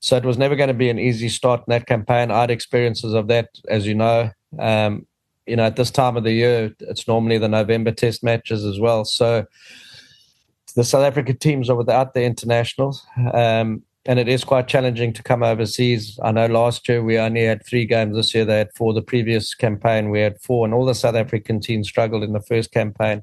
So 0.00 0.16
it 0.16 0.24
was 0.24 0.38
never 0.38 0.56
going 0.56 0.68
to 0.68 0.74
be 0.74 0.90
an 0.90 0.98
easy 0.98 1.28
start 1.28 1.60
in 1.60 1.72
that 1.72 1.86
campaign. 1.86 2.30
I 2.30 2.42
had 2.42 2.50
experiences 2.50 3.12
of 3.12 3.28
that, 3.28 3.48
as 3.68 3.86
you 3.86 3.94
know. 3.94 4.30
Um, 4.58 5.06
you 5.46 5.56
know, 5.56 5.64
at 5.64 5.76
this 5.76 5.90
time 5.90 6.16
of 6.16 6.24
the 6.24 6.32
year, 6.32 6.74
it's 6.80 7.06
normally 7.06 7.38
the 7.38 7.48
November 7.48 7.92
test 7.92 8.24
matches 8.24 8.64
as 8.64 8.80
well. 8.80 9.04
So 9.04 9.46
the 10.74 10.84
South 10.84 11.04
African 11.04 11.38
teams 11.38 11.70
are 11.70 11.76
without 11.76 12.14
the 12.14 12.24
internationals. 12.24 13.06
Um, 13.32 13.82
and 14.06 14.18
it 14.18 14.28
is 14.28 14.44
quite 14.44 14.68
challenging 14.68 15.12
to 15.12 15.22
come 15.22 15.42
overseas. 15.42 16.18
I 16.22 16.32
know 16.32 16.46
last 16.46 16.88
year 16.88 17.02
we 17.02 17.18
only 17.18 17.44
had 17.44 17.66
three 17.66 17.84
games. 17.84 18.16
This 18.16 18.34
year 18.34 18.44
they 18.44 18.58
had 18.58 18.72
four. 18.74 18.94
The 18.94 19.02
previous 19.02 19.54
campaign 19.54 20.10
we 20.10 20.20
had 20.20 20.40
four, 20.40 20.64
and 20.64 20.72
all 20.72 20.84
the 20.84 20.94
South 20.94 21.16
African 21.16 21.60
teams 21.60 21.88
struggled 21.88 22.22
in 22.22 22.32
the 22.32 22.40
first 22.40 22.72
campaign. 22.72 23.22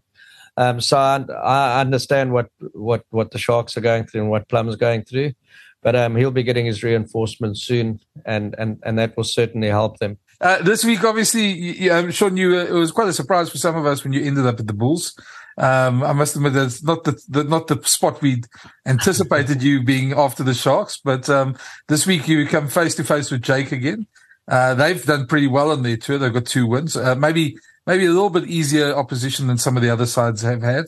Um, 0.58 0.82
so 0.82 0.98
I, 0.98 1.26
I, 1.44 1.82
understand 1.82 2.32
what, 2.32 2.50
what 2.74 3.06
what 3.10 3.32
the 3.32 3.40
Sharks 3.40 3.76
are 3.76 3.82
going 3.82 4.06
through 4.06 4.22
and 4.22 4.30
what 4.30 4.48
Plum's 4.50 4.76
going 4.76 5.04
through, 5.04 5.34
but 5.82 5.96
um, 5.96 6.16
he'll 6.16 6.30
be 6.30 6.44
getting 6.44 6.66
his 6.66 6.84
reinforcements 6.84 7.64
soon, 7.64 8.00
and 8.26 8.54
and 8.60 8.80
and 8.84 9.00
that 9.00 9.18
will 9.18 9.24
certainly 9.24 9.70
help 9.70 9.98
them. 9.98 10.18
Uh, 10.42 10.62
this 10.62 10.84
week, 10.84 11.04
obviously, 11.04 11.90
I'm 11.90 12.12
sure 12.12 12.36
you, 12.36 12.58
uh, 12.58 12.66
it 12.66 12.72
was 12.72 12.92
quite 12.92 13.08
a 13.08 13.14
surprise 13.14 13.50
for 13.50 13.58
some 13.58 13.76
of 13.76 13.86
us 13.86 14.04
when 14.04 14.14
you 14.14 14.24
ended 14.24 14.46
up 14.46 14.60
at 14.60 14.68
the 14.68 14.74
Bulls. 14.74 15.18
Um, 15.58 16.04
I 16.04 16.14
must 16.14 16.36
admit 16.36 16.54
that's 16.54 16.84
not 16.84 17.04
the, 17.04 17.22
the, 17.30 17.44
not 17.44 17.68
the 17.68 17.82
spot 17.84 18.22
we'd 18.22 18.48
anticipated 18.86 19.62
you 19.62 19.84
being 19.84 20.14
after 20.14 20.44
the 20.44 20.54
Sharks, 20.54 21.00
but 21.04 21.30
um, 21.30 21.56
this 21.88 22.08
week 22.08 22.28
you 22.28 22.48
come 22.48 22.68
face 22.68 22.96
to 22.96 23.04
face 23.04 23.30
with 23.30 23.44
Jake 23.44 23.72
again. 23.72 24.08
Uh, 24.48 24.74
they've 24.74 25.04
done 25.06 25.28
pretty 25.28 25.48
well 25.48 25.72
on 25.72 25.84
their 25.84 25.98
tour. 25.98 26.18
They've 26.18 26.34
got 26.34 26.46
two 26.46 26.68
wins. 26.68 26.98
Uh, 26.98 27.16
maybe 27.16 27.56
maybe 27.86 28.06
a 28.06 28.12
little 28.12 28.30
bit 28.30 28.46
easier 28.46 28.94
opposition 28.94 29.48
than 29.48 29.58
some 29.58 29.78
of 29.78 29.84
the 29.84 29.90
other 29.90 30.06
sides 30.06 30.42
have 30.42 30.62
had, 30.62 30.86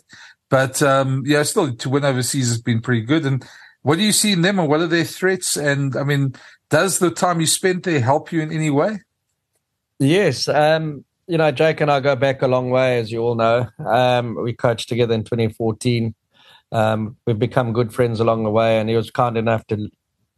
but 0.49 0.81
um, 0.81 1.23
yeah, 1.25 1.43
still 1.43 1.75
to 1.75 1.89
win 1.89 2.05
overseas 2.05 2.49
has 2.49 2.61
been 2.61 2.81
pretty 2.81 3.01
good. 3.01 3.25
And 3.25 3.45
what 3.83 3.97
do 3.97 4.03
you 4.03 4.11
see 4.11 4.31
in 4.33 4.41
them, 4.41 4.59
and 4.59 4.67
what 4.67 4.81
are 4.81 4.87
their 4.87 5.05
threats? 5.05 5.57
And 5.57 5.95
I 5.95 6.03
mean, 6.03 6.35
does 6.69 6.99
the 6.99 7.11
time 7.11 7.39
you 7.39 7.47
spent 7.47 7.83
there 7.83 8.01
help 8.01 8.31
you 8.31 8.41
in 8.41 8.51
any 8.51 8.69
way? 8.69 8.99
Yes. 9.99 10.47
Um, 10.47 11.05
you 11.27 11.37
know, 11.37 11.51
Jake 11.51 11.81
and 11.81 11.91
I 11.91 11.99
go 11.99 12.15
back 12.15 12.41
a 12.41 12.47
long 12.47 12.69
way, 12.69 12.99
as 12.99 13.11
you 13.11 13.21
all 13.21 13.35
know. 13.35 13.67
Um, 13.85 14.35
we 14.41 14.53
coached 14.53 14.89
together 14.89 15.13
in 15.13 15.23
2014. 15.23 16.13
Um, 16.71 17.17
we've 17.25 17.39
become 17.39 17.73
good 17.73 17.93
friends 17.93 18.19
along 18.19 18.43
the 18.43 18.51
way, 18.51 18.79
and 18.79 18.89
he 18.89 18.95
was 18.95 19.11
kind 19.11 19.37
enough 19.37 19.65
to 19.67 19.89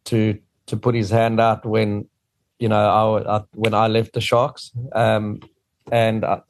to 0.06 0.39
to 0.67 0.78
put 0.78 0.95
his 0.95 1.10
hand 1.10 1.39
out 1.39 1.65
when 1.65 2.08
you 2.60 2.69
know 2.69 3.19
I, 3.26 3.38
I 3.38 3.43
when 3.54 3.73
I 3.73 3.88
left 3.88 4.13
the 4.13 4.21
Sharks. 4.21 4.71
Um, 4.93 5.41
and 5.89 6.26
I, 6.26 6.41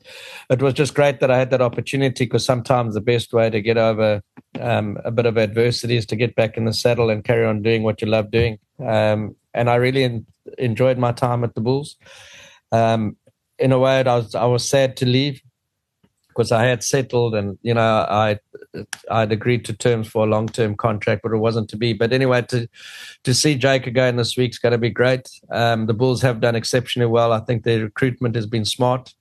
it 0.50 0.62
was 0.64 0.74
just 0.74 0.96
great 0.96 1.20
that 1.20 1.30
I 1.30 1.38
had 1.38 1.52
that 1.52 1.62
opportunity 1.62 2.26
because 2.26 2.44
sometimes 2.44 2.96
the 2.96 3.02
best 3.02 3.34
way 3.34 3.52
to 3.52 3.62
get 3.62 3.78
over 3.78 4.24
um, 4.60 4.98
a 5.06 5.12
bit 5.12 5.28
of 5.28 5.38
adversity 5.38 5.96
is 5.96 6.08
to 6.08 6.16
get 6.16 6.36
back 6.36 6.58
in 6.58 6.66
the 6.66 6.74
saddle 6.74 7.12
and 7.12 7.24
carry 7.24 7.46
on 7.46 7.62
doing 7.62 7.84
what 7.84 8.02
you 8.02 8.08
love 8.08 8.32
doing. 8.32 8.58
Um, 8.84 9.36
and 9.54 9.70
I 9.70 9.76
really 9.76 10.04
en- 10.04 10.26
enjoyed 10.58 10.98
my 10.98 11.12
time 11.12 11.44
at 11.44 11.54
the 11.54 11.62
Bulls. 11.62 11.98
Um, 12.72 13.16
in 13.60 13.72
a 13.72 13.80
way, 13.80 14.00
I 14.00 14.16
was 14.16 14.36
I 14.36 14.46
was 14.46 14.68
sad 14.68 14.98
to 14.98 15.06
leave 15.06 15.42
because 16.30 16.52
I 16.52 16.66
had 16.66 16.84
settled 16.84 17.34
and 17.34 17.58
you 17.64 17.74
know 17.74 17.82
I 17.82 18.40
I'd 19.10 19.32
agreed 19.32 19.66
to 19.66 19.74
terms 19.74 20.08
for 20.08 20.24
a 20.24 20.30
long 20.30 20.48
term 20.48 20.76
contract, 20.76 21.24
but 21.24 21.32
it 21.32 21.38
wasn't 21.38 21.70
to 21.70 21.78
be. 21.78 21.94
But 21.94 22.14
anyway, 22.14 22.44
to 22.44 22.68
to 23.24 23.34
see 23.34 23.56
Jake 23.56 23.88
again 23.88 24.18
this 24.18 24.38
week's 24.38 24.60
going 24.60 24.72
to 24.72 24.78
be 24.78 24.90
great. 24.90 25.30
Um, 25.52 25.88
the 25.88 25.94
Bulls 25.94 26.22
have 26.22 26.40
done 26.40 26.56
exceptionally 26.56 27.10
well. 27.10 27.34
I 27.34 27.40
think 27.40 27.64
their 27.64 27.84
recruitment 27.84 28.36
has 28.36 28.46
been 28.46 28.66
smart. 28.66 29.14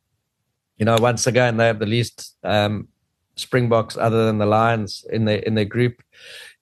You 0.79 0.85
know, 0.85 0.97
once 1.01 1.27
again, 1.27 1.57
they 1.57 1.67
have 1.67 1.79
the 1.79 1.87
least 1.87 2.37
um, 2.45 2.89
Springboks 3.37 3.97
other 3.97 4.27
than 4.27 4.39
the 4.39 4.47
Lions 4.47 5.05
in 5.11 5.25
their 5.25 5.39
in 5.39 5.55
their 5.55 5.65
group. 5.65 6.03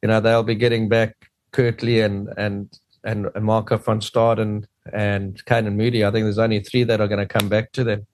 You 0.03 0.09
know, 0.09 0.21
they'll 0.21 0.45
be 0.45 0.55
getting 0.55 0.89
back 0.89 1.31
Kurt-Lee 1.53 2.01
and 2.01 2.29
and 2.37 2.79
and, 3.03 3.29
and 3.35 3.45
Marco 3.45 3.77
van 3.77 4.01
Staden 4.01 4.67
and 4.93 5.43
Canan 5.47 5.77
Moodie. 5.77 6.05
I 6.05 6.11
think 6.11 6.25
there's 6.25 6.39
only 6.39 6.61
three 6.61 6.85
that 6.85 7.01
are 7.01 7.09
going 7.09 7.27
to 7.27 7.27
come 7.27 7.49
back 7.49 7.73
to 7.73 7.85
them. 7.85 8.07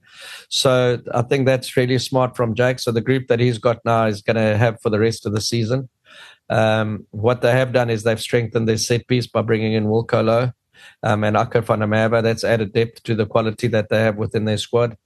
So 0.49 1.01
I 1.13 1.23
think 1.23 1.47
that's 1.47 1.77
really 1.77 1.99
smart 1.99 2.37
from 2.37 2.55
Jake. 2.55 2.79
So 2.79 2.93
the 2.93 3.01
group 3.01 3.29
that 3.29 3.41
he's 3.41 3.59
got 3.59 3.85
now 3.85 4.07
is 4.07 4.23
going 4.23 4.37
to 4.37 4.57
have 4.57 4.81
for 4.81 4.91
the 4.91 4.99
rest 4.99 5.27
of 5.27 5.33
the 5.33 5.41
season. 5.41 5.89
Um, 6.49 7.07
what 7.11 7.43
they 7.43 7.53
have 7.53 7.73
done 7.73 7.91
is 7.91 8.03
they've 8.03 8.21
strengthened 8.21 8.69
their 8.69 8.77
set 8.77 9.07
piece 9.07 9.27
by 9.27 9.43
bringing 9.43 9.73
in 9.73 9.87
Wilco 9.87 10.25
Louw 10.25 10.53
um, 11.03 11.25
and 11.25 11.37
der 11.37 11.63
Merwe. 11.63 12.23
That's 12.23 12.45
added 12.45 12.73
depth 12.73 13.03
to 13.05 13.15
the 13.15 13.27
quality 13.27 13.69
that 13.69 13.89
they 13.89 14.01
have 14.01 14.17
within 14.17 14.45
their 14.45 14.59
squad. 14.59 14.97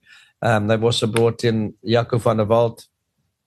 Um, 0.41 0.67
they've 0.67 0.83
also 0.83 1.07
brought 1.07 1.43
in 1.43 1.75
Jaco 1.85 2.19
van 2.19 2.37
der 2.37 2.45
Walt 2.45 2.87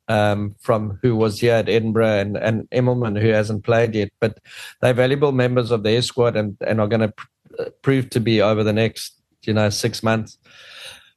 um, 0.09 0.55
from 0.61 0.99
who 1.03 1.15
was 1.17 1.41
here 1.41 1.55
at 1.55 1.69
Edinburgh 1.69 2.21
and, 2.21 2.37
and 2.37 2.69
Emmelman, 2.71 3.21
who 3.21 3.29
hasn't 3.29 3.65
played 3.65 3.95
yet. 3.95 4.11
But 4.21 4.39
they're 4.81 4.95
valuable 4.95 5.33
members 5.33 5.71
of 5.71 5.83
their 5.83 6.03
squad 6.03 6.37
and, 6.37 6.57
and 6.67 6.81
are 6.81 6.89
going 6.89 7.03
to 7.03 7.13
pr- 7.59 7.71
prove 7.83 8.11
to 8.11 8.21
be 8.21 8.41
over 8.41 8.63
the 8.65 8.73
next, 8.73 9.21
you 9.43 9.53
know, 9.53 9.71
six 9.71 10.03
months. 10.03 10.39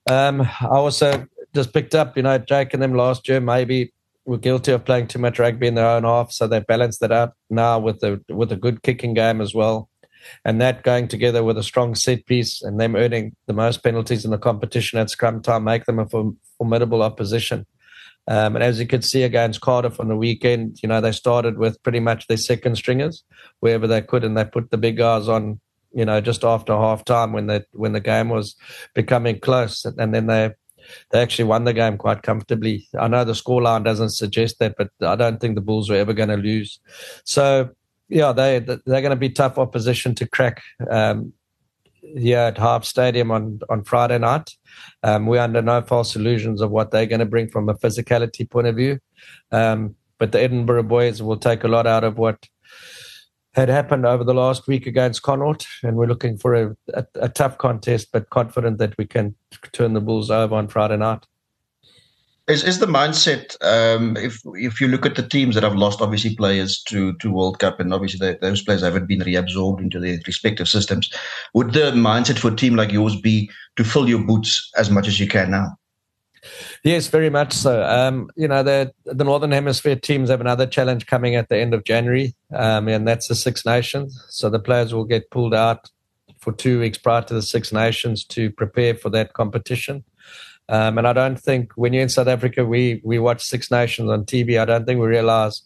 Um, 0.09 0.41
I 0.41 0.67
also 0.67 1.27
just 1.53 1.73
picked 1.73 1.95
up, 1.95 2.17
you 2.17 2.23
know, 2.23 2.37
Jake 2.37 2.73
and 2.73 2.81
them 2.81 2.95
last 2.95 3.27
year 3.27 3.39
maybe 3.39 3.93
were 4.25 4.37
guilty 4.37 4.71
of 4.71 4.85
playing 4.85 5.07
too 5.07 5.19
much 5.19 5.39
rugby 5.39 5.67
in 5.67 5.75
their 5.75 5.87
own 5.87 6.03
half, 6.03 6.31
so 6.31 6.47
they 6.47 6.59
balanced 6.59 6.99
that 7.01 7.11
out 7.11 7.33
now 7.49 7.79
with 7.79 8.03
a 8.03 8.21
with 8.29 8.51
a 8.51 8.55
good 8.55 8.83
kicking 8.83 9.13
game 9.13 9.41
as 9.41 9.53
well. 9.53 9.89
And 10.45 10.61
that 10.61 10.83
going 10.83 11.07
together 11.07 11.43
with 11.43 11.57
a 11.57 11.63
strong 11.63 11.95
set 11.95 12.25
piece 12.27 12.61
and 12.61 12.79
them 12.79 12.95
earning 12.95 13.35
the 13.47 13.53
most 13.53 13.83
penalties 13.83 14.23
in 14.23 14.31
the 14.31 14.37
competition 14.37 14.99
at 14.99 15.09
scrum 15.09 15.41
time 15.41 15.63
make 15.63 15.85
them 15.85 15.97
a 15.97 16.07
formidable 16.57 17.01
opposition. 17.01 17.65
Um, 18.27 18.55
and 18.55 18.63
as 18.63 18.79
you 18.79 18.85
could 18.85 19.03
see 19.03 19.23
against 19.23 19.61
Cardiff 19.61 19.99
on 19.99 20.07
the 20.07 20.15
weekend, 20.15 20.77
you 20.83 20.87
know, 20.87 21.01
they 21.01 21.11
started 21.11 21.57
with 21.57 21.81
pretty 21.81 21.99
much 21.99 22.27
their 22.27 22.37
second 22.37 22.75
stringers 22.75 23.23
wherever 23.61 23.87
they 23.87 24.01
could, 24.01 24.23
and 24.23 24.37
they 24.37 24.45
put 24.45 24.69
the 24.69 24.77
big 24.77 24.97
guys 24.97 25.27
on, 25.27 25.59
you 25.93 26.05
know, 26.05 26.21
just 26.21 26.43
after 26.43 26.73
half 26.73 27.03
time 27.05 27.33
when 27.33 27.47
the 27.47 27.65
when 27.73 27.93
the 27.93 27.99
game 27.99 28.29
was 28.29 28.55
becoming 28.93 29.39
close, 29.39 29.85
and 29.85 30.13
then 30.13 30.27
they 30.27 30.51
they 31.11 31.21
actually 31.21 31.45
won 31.45 31.63
the 31.63 31.73
game 31.73 31.97
quite 31.97 32.23
comfortably. 32.23 32.87
I 32.99 33.07
know 33.07 33.23
the 33.23 33.33
scoreline 33.33 33.83
doesn't 33.83 34.11
suggest 34.11 34.59
that, 34.59 34.75
but 34.77 34.89
I 35.01 35.15
don't 35.15 35.39
think 35.39 35.55
the 35.55 35.61
Bulls 35.61 35.89
were 35.89 35.97
ever 35.97 36.13
going 36.13 36.29
to 36.29 36.37
lose. 36.37 36.79
So 37.25 37.69
yeah, 38.09 38.31
they 38.31 38.59
they're 38.59 38.77
going 38.85 39.11
to 39.11 39.15
be 39.15 39.29
tough 39.29 39.57
opposition 39.57 40.15
to 40.15 40.27
crack. 40.27 40.61
Um, 40.89 41.33
here 42.01 42.39
at 42.39 42.57
Harp 42.57 42.83
Stadium 42.85 43.31
on, 43.31 43.59
on 43.69 43.83
Friday 43.83 44.17
night. 44.17 44.55
Um, 45.03 45.27
we're 45.27 45.39
under 45.39 45.61
no 45.61 45.81
false 45.81 46.15
illusions 46.15 46.61
of 46.61 46.71
what 46.71 46.91
they're 46.91 47.05
going 47.05 47.19
to 47.19 47.25
bring 47.25 47.47
from 47.47 47.69
a 47.69 47.75
physicality 47.75 48.49
point 48.49 48.67
of 48.67 48.75
view. 48.75 48.99
Um, 49.51 49.95
but 50.17 50.31
the 50.31 50.41
Edinburgh 50.41 50.83
boys 50.83 51.21
will 51.21 51.37
take 51.37 51.63
a 51.63 51.67
lot 51.67 51.87
out 51.87 52.03
of 52.03 52.17
what 52.17 52.47
had 53.53 53.69
happened 53.69 54.05
over 54.05 54.23
the 54.23 54.33
last 54.33 54.67
week 54.67 54.87
against 54.87 55.23
Connacht, 55.23 55.67
and 55.83 55.97
we're 55.97 56.07
looking 56.07 56.37
for 56.37 56.53
a, 56.53 56.75
a, 56.93 57.05
a 57.15 57.29
tough 57.29 57.57
contest, 57.57 58.09
but 58.11 58.29
confident 58.29 58.77
that 58.77 58.97
we 58.97 59.05
can 59.05 59.35
turn 59.73 59.93
the 59.93 60.01
Bulls 60.01 60.31
over 60.31 60.55
on 60.55 60.67
Friday 60.67 60.97
night. 60.97 61.25
Is 62.47 62.63
is 62.63 62.79
the 62.79 62.87
mindset 62.87 63.55
um, 63.61 64.17
if 64.17 64.41
if 64.55 64.81
you 64.81 64.87
look 64.87 65.05
at 65.05 65.15
the 65.15 65.27
teams 65.27 65.53
that 65.55 65.63
have 65.63 65.75
lost 65.75 66.01
obviously 66.01 66.35
players 66.35 66.81
to 66.83 67.13
to 67.17 67.31
World 67.31 67.59
Cup 67.59 67.79
and 67.79 67.93
obviously 67.93 68.35
those 68.41 68.63
players 68.63 68.81
haven't 68.81 69.07
been 69.07 69.19
reabsorbed 69.19 69.79
into 69.79 69.99
their 69.99 70.17
respective 70.25 70.67
systems, 70.67 71.13
would 71.53 71.73
the 71.73 71.91
mindset 71.91 72.39
for 72.39 72.51
a 72.51 72.55
team 72.55 72.75
like 72.75 72.91
yours 72.91 73.19
be 73.19 73.49
to 73.75 73.83
fill 73.83 74.09
your 74.09 74.23
boots 74.25 74.71
as 74.75 74.89
much 74.89 75.07
as 75.07 75.19
you 75.19 75.27
can 75.27 75.51
now? 75.51 75.77
Yes, 76.83 77.07
very 77.07 77.29
much 77.29 77.53
so. 77.53 77.83
Um, 77.83 78.29
you 78.35 78.47
know, 78.47 78.63
the 78.63 78.91
the 79.05 79.23
Northern 79.23 79.51
Hemisphere 79.51 79.95
teams 79.95 80.29
have 80.29 80.41
another 80.41 80.65
challenge 80.65 81.05
coming 81.05 81.35
at 81.35 81.49
the 81.49 81.57
end 81.57 81.73
of 81.73 81.83
January, 81.83 82.33
um, 82.53 82.87
and 82.87 83.07
that's 83.07 83.27
the 83.27 83.35
Six 83.35 83.65
Nations. 83.65 84.23
So 84.29 84.49
the 84.49 84.59
players 84.59 84.93
will 84.93 85.05
get 85.05 85.29
pulled 85.29 85.53
out 85.53 85.89
for 86.39 86.51
two 86.51 86.79
weeks 86.79 86.97
prior 86.97 87.21
to 87.21 87.33
the 87.33 87.41
Six 87.41 87.71
Nations 87.71 88.25
to 88.25 88.51
prepare 88.51 88.95
for 88.95 89.09
that 89.11 89.33
competition. 89.33 90.03
Um, 90.69 90.97
and 90.97 91.07
I 91.07 91.13
don't 91.13 91.39
think 91.39 91.73
when 91.75 91.93
you're 91.93 92.03
in 92.03 92.09
South 92.09 92.27
Africa, 92.27 92.65
we 92.65 93.01
we 93.03 93.19
watch 93.19 93.43
Six 93.43 93.69
Nations 93.69 94.09
on 94.09 94.25
TV. 94.25 94.59
I 94.59 94.65
don't 94.65 94.85
think 94.85 94.99
we 94.99 95.07
realize, 95.07 95.61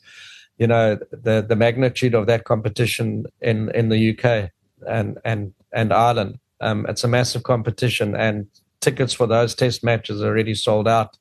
you 0.58 0.68
know, 0.68 0.98
the 1.12 1.46
the 1.48 1.56
magnitude 1.56 2.16
of 2.16 2.28
that 2.28 2.44
competition 2.44 3.26
in 3.40 3.70
in 3.72 3.90
the 3.90 4.18
UK 4.18 4.52
and 4.88 5.18
and 5.24 5.54
and 5.72 5.94
Ireland. 5.94 6.40
Um, 6.62 6.86
it's 6.88 7.04
a 7.04 7.08
massive 7.08 7.44
competition, 7.44 8.16
and 8.16 8.48
tickets 8.82 9.14
for 9.14 9.28
those 9.28 9.56
test 9.56 9.84
matches 9.84 10.22
are 10.22 10.28
already 10.28 10.56
sold 10.56 10.88
out. 10.88 11.18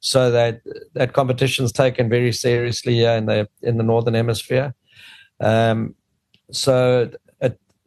So 0.00 0.30
that 0.30 0.60
that 0.94 1.12
competition's 1.12 1.72
taken 1.72 2.08
very 2.08 2.32
seriously 2.32 2.94
here 2.94 3.12
in 3.12 3.26
the 3.26 3.48
in 3.62 3.76
the 3.76 3.84
northern 3.84 4.14
hemisphere. 4.14 4.74
Um, 5.40 5.94
so 6.50 7.10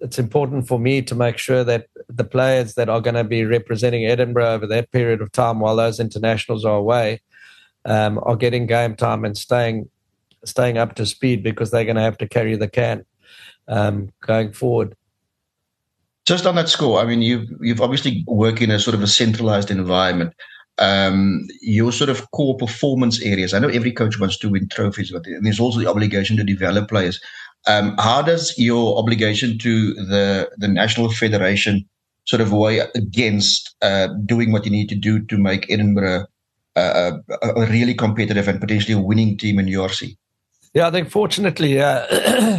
it's 0.02 0.19
important 0.19 0.67
for 0.67 0.80
me 0.80 1.02
to 1.02 1.15
make 1.15 1.38
sure 1.38 1.63
that 1.63 1.88
the 2.08 2.24
players 2.24 2.76
that 2.76 2.89
are 2.89 3.02
going 3.02 3.15
to 3.15 3.24
be 3.24 3.43
representing 3.45 4.06
Edinburgh 4.06 4.48
over 4.48 4.67
that 4.67 4.91
period 4.91 5.22
of 5.22 5.32
time 5.32 5.60
while 5.60 5.76
those 5.76 6.00
internationals 6.00 6.63
are 6.65 6.78
away 6.78 7.22
um, 7.86 8.19
are 8.24 8.36
getting 8.36 8.65
game 8.65 8.95
time 8.95 9.26
and 9.26 9.38
staying 9.38 9.89
staying 10.45 10.78
up 10.78 10.95
to 10.95 11.06
speed 11.06 11.43
because 11.43 11.69
they're 11.69 11.84
going 11.84 11.98
to 11.98 12.02
have 12.02 12.17
to 12.17 12.28
carry 12.28 12.56
the 12.56 12.67
can 12.67 13.04
um, 13.67 14.10
going 14.22 14.54
forward. 14.54 14.95
Just 16.30 16.46
on 16.46 16.54
that 16.58 16.70
score, 16.70 17.00
I 17.00 17.06
mean, 17.06 17.24
you've 17.24 17.50
you've 17.60 17.82
obviously 17.82 18.24
worked 18.28 18.62
in 18.62 18.70
a 18.70 18.78
sort 18.78 18.94
of 18.94 19.02
a 19.02 19.08
centralized 19.08 19.72
environment. 19.72 20.36
Um, 20.78 21.48
your 21.60 21.92
sort 21.92 22.12
of 22.12 22.30
core 22.30 22.56
performance 22.56 23.20
areas. 23.24 23.52
I 23.52 23.58
know 23.58 23.68
every 23.68 23.92
coach 23.92 24.20
wants 24.20 24.38
to 24.38 24.50
win 24.50 24.70
trophies, 24.70 25.12
but 25.12 25.24
there's 25.42 25.60
also 25.60 25.80
the 25.80 25.89
obligation 25.89 26.38
to 26.38 26.44
develop 26.44 26.88
players. 26.88 27.20
Um, 27.65 27.96
how 27.98 28.22
does 28.22 28.54
your 28.60 29.00
obligation 29.00 29.58
to 29.58 29.94
the 29.96 30.52
the 30.60 30.68
national 30.68 31.10
federation 31.12 31.89
sort 32.26 32.42
of 32.42 32.54
weigh 32.54 32.82
against 32.94 33.76
uh, 33.82 34.10
doing 34.28 34.52
what 34.52 34.65
you 34.65 34.72
need 34.72 34.89
to 34.89 34.96
do 34.96 35.26
to 35.26 35.38
make 35.39 35.65
Edinburgh 35.72 36.28
uh, 36.76 37.13
a, 37.42 37.48
a, 37.50 37.65
really 37.65 37.96
competitive 37.96 38.48
and 38.48 38.62
potentially 38.62 38.94
winning 38.94 39.36
team 39.36 39.58
in 39.58 39.65
URC? 39.65 40.15
Yeah, 40.76 40.89
I 40.89 40.92
think 40.92 41.10
fortunately, 41.10 41.82
uh, 41.82 42.06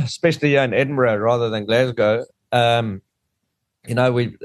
especially 0.04 0.56
in 0.56 0.74
Edinburgh 0.74 1.18
rather 1.18 1.48
than 1.50 1.66
Glasgow, 1.66 2.24
um, 2.50 3.02
you 3.86 3.94
know, 3.94 4.12
we 4.12 4.36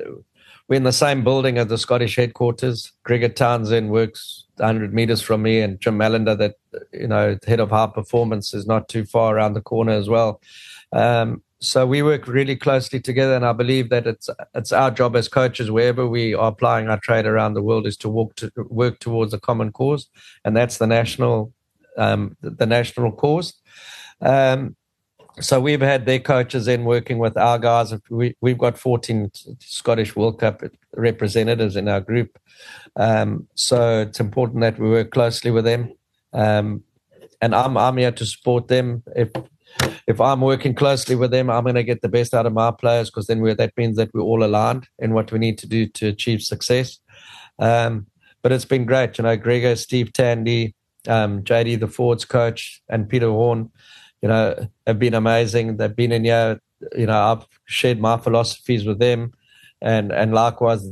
we're 0.67 0.77
in 0.77 0.83
the 0.83 0.91
same 0.91 1.23
building 1.23 1.57
as 1.57 1.67
the 1.67 1.77
Scottish 1.77 2.15
headquarters. 2.15 2.91
Gregor 3.03 3.29
Townsend 3.29 3.91
works 3.91 4.45
100 4.55 4.93
meters 4.93 5.21
from 5.21 5.43
me, 5.43 5.61
and 5.61 5.79
Jim 5.79 5.97
Mallinder, 5.97 6.37
that 6.37 6.55
you 6.91 7.07
know, 7.07 7.37
head 7.45 7.59
of 7.59 7.69
high 7.69 7.87
performance, 7.87 8.53
is 8.53 8.65
not 8.65 8.89
too 8.89 9.05
far 9.05 9.35
around 9.35 9.53
the 9.53 9.61
corner 9.61 9.91
as 9.91 10.09
well. 10.09 10.41
Um, 10.91 11.43
so 11.59 11.85
we 11.85 12.01
work 12.01 12.27
really 12.27 12.55
closely 12.55 12.99
together, 12.99 13.35
and 13.35 13.45
I 13.45 13.53
believe 13.53 13.89
that 13.89 14.07
it's 14.07 14.29
it's 14.53 14.71
our 14.71 14.91
job 14.91 15.15
as 15.15 15.27
coaches, 15.27 15.71
wherever 15.71 16.07
we 16.07 16.33
are 16.33 16.49
applying 16.49 16.89
our 16.89 16.99
trade 16.99 17.25
around 17.25 17.53
the 17.53 17.63
world, 17.63 17.87
is 17.87 17.97
to 17.97 18.09
walk 18.09 18.35
to 18.37 18.51
work 18.69 18.99
towards 18.99 19.33
a 19.33 19.39
common 19.39 19.71
cause, 19.71 20.07
and 20.43 20.55
that's 20.55 20.77
the 20.77 20.87
national 20.87 21.53
um, 21.97 22.37
the 22.41 22.65
national 22.65 23.11
cause. 23.11 23.53
Um, 24.21 24.75
so 25.41 25.59
we've 25.59 25.81
had 25.81 26.05
their 26.05 26.19
coaches 26.19 26.67
in 26.67 26.85
working 26.85 27.17
with 27.17 27.37
our 27.37 27.59
guys. 27.59 27.93
We, 28.09 28.35
we've 28.41 28.57
got 28.57 28.77
14 28.77 29.31
Scottish 29.59 30.15
World 30.15 30.39
Cup 30.39 30.61
representatives 30.95 31.75
in 31.75 31.87
our 31.87 32.01
group. 32.01 32.39
Um, 32.95 33.47
so 33.55 34.01
it's 34.01 34.19
important 34.19 34.61
that 34.61 34.79
we 34.79 34.89
work 34.89 35.11
closely 35.11 35.51
with 35.51 35.65
them. 35.65 35.91
Um, 36.33 36.83
and 37.41 37.53
I'm, 37.53 37.77
I'm 37.77 37.97
here 37.97 38.11
to 38.11 38.25
support 38.25 38.67
them. 38.67 39.03
If 39.15 39.31
if 40.07 40.21
I'm 40.21 40.39
working 40.41 40.73
closely 40.73 41.15
with 41.15 41.31
them, 41.31 41.49
I'm 41.49 41.63
going 41.63 41.75
to 41.75 41.83
get 41.83 42.01
the 42.01 42.07
best 42.07 42.33
out 42.33 42.45
of 42.45 42.53
my 42.53 42.71
players 42.71 43.09
because 43.09 43.27
then 43.27 43.43
that 43.43 43.73
means 43.75 43.97
that 43.97 44.13
we're 44.13 44.21
all 44.21 44.43
aligned 44.43 44.87
in 44.99 45.13
what 45.13 45.31
we 45.31 45.39
need 45.39 45.57
to 45.59 45.67
do 45.67 45.85
to 45.87 46.07
achieve 46.07 46.41
success. 46.41 46.99
Um, 47.59 48.07
but 48.41 48.51
it's 48.51 48.63
been 48.63 48.85
great. 48.85 49.17
You 49.17 49.23
know, 49.23 49.35
Gregor, 49.35 49.75
Steve 49.75 50.13
Tandy, 50.13 50.75
um, 51.07 51.43
JD, 51.43 51.79
the 51.79 51.87
Forwards 51.87 52.23
coach, 52.23 52.81
and 52.87 53.09
Peter 53.09 53.29
Horn 53.29 53.71
you 54.25 54.29
know, 54.29 54.67
have 54.87 54.97
been 54.97 55.13
amazing. 55.13 55.77
They've 55.77 55.95
been 55.95 56.11
in 56.11 56.23
here, 56.23 56.59
you 56.97 57.05
know, 57.05 57.21
I've 57.31 57.45
shared 57.65 57.99
my 57.99 58.17
philosophies 58.17 58.83
with 58.83 58.97
them 58.97 59.33
and, 59.83 60.11
and 60.11 60.33
likewise 60.33 60.83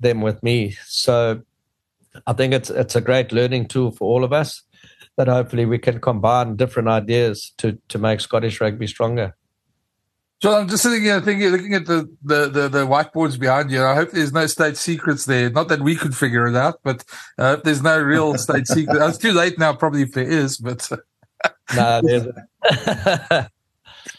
them 0.00 0.20
with 0.20 0.42
me. 0.42 0.76
So 0.84 1.40
I 2.26 2.34
think 2.34 2.52
it's, 2.52 2.68
it's 2.68 2.94
a 2.94 3.00
great 3.00 3.32
learning 3.32 3.68
tool 3.68 3.90
for 3.90 4.04
all 4.04 4.22
of 4.22 4.34
us 4.34 4.64
that 5.16 5.28
hopefully 5.28 5.64
we 5.64 5.78
can 5.78 5.98
combine 5.98 6.56
different 6.56 6.88
ideas 6.88 7.54
to, 7.56 7.78
to 7.88 7.98
make 7.98 8.20
Scottish 8.20 8.60
rugby 8.60 8.86
stronger. 8.86 9.34
Sean, 10.42 10.60
I'm 10.60 10.68
just 10.68 10.82
sitting 10.82 11.04
here 11.04 11.22
thinking, 11.22 11.48
looking 11.48 11.72
at 11.72 11.86
the, 11.86 12.14
the, 12.22 12.50
the, 12.50 12.68
the, 12.68 12.86
whiteboards 12.86 13.40
behind 13.40 13.70
you. 13.70 13.82
I 13.82 13.94
hope 13.94 14.10
there's 14.10 14.34
no 14.34 14.46
state 14.46 14.76
secrets 14.76 15.24
there. 15.24 15.48
Not 15.48 15.68
that 15.68 15.80
we 15.80 15.96
could 15.96 16.14
figure 16.14 16.46
it 16.48 16.54
out, 16.54 16.80
but 16.82 17.02
uh, 17.38 17.56
there's 17.64 17.80
no 17.80 17.98
real 17.98 18.36
state 18.36 18.66
secret. 18.66 19.02
It's 19.08 19.16
too 19.16 19.32
late 19.32 19.58
now, 19.58 19.72
probably 19.72 20.02
if 20.02 20.12
there 20.12 20.28
is, 20.28 20.58
but 20.58 20.86
no, 21.74 22.02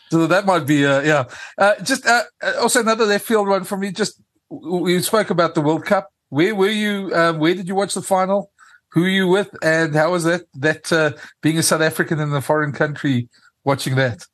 so 0.10 0.28
that 0.28 0.46
might 0.46 0.66
be, 0.66 0.86
uh, 0.86 1.02
yeah. 1.02 1.26
Uh, 1.58 1.76
just 1.84 2.06
uh, 2.06 2.24
uh, 2.42 2.54
also 2.62 2.82
another 2.82 3.06
left 3.06 3.26
field 3.26 3.48
one 3.48 3.64
from 3.64 3.82
me. 3.82 3.92
Just 3.92 4.22
we 4.50 5.02
spoke 5.02 5.30
about 5.30 5.56
the 5.56 5.62
World 5.62 5.86
Cup. 5.86 6.12
Where 6.30 6.56
were 6.56 6.70
you? 6.70 7.12
Um, 7.14 7.40
where 7.40 7.56
did 7.56 7.68
you 7.68 7.76
watch 7.76 7.94
the 7.94 8.02
final? 8.02 8.52
Who 8.90 9.04
are 9.04 9.10
you 9.10 9.28
with? 9.28 9.50
And 9.62 9.94
how 9.94 10.12
was 10.12 10.24
that? 10.24 10.44
That 10.54 10.92
uh, 10.92 11.12
being 11.42 11.58
a 11.58 11.64
South 11.64 11.82
African 11.82 12.20
in 12.20 12.32
a 12.34 12.42
foreign 12.42 12.72
country, 12.72 13.28
watching 13.64 13.96
that. 13.96 14.26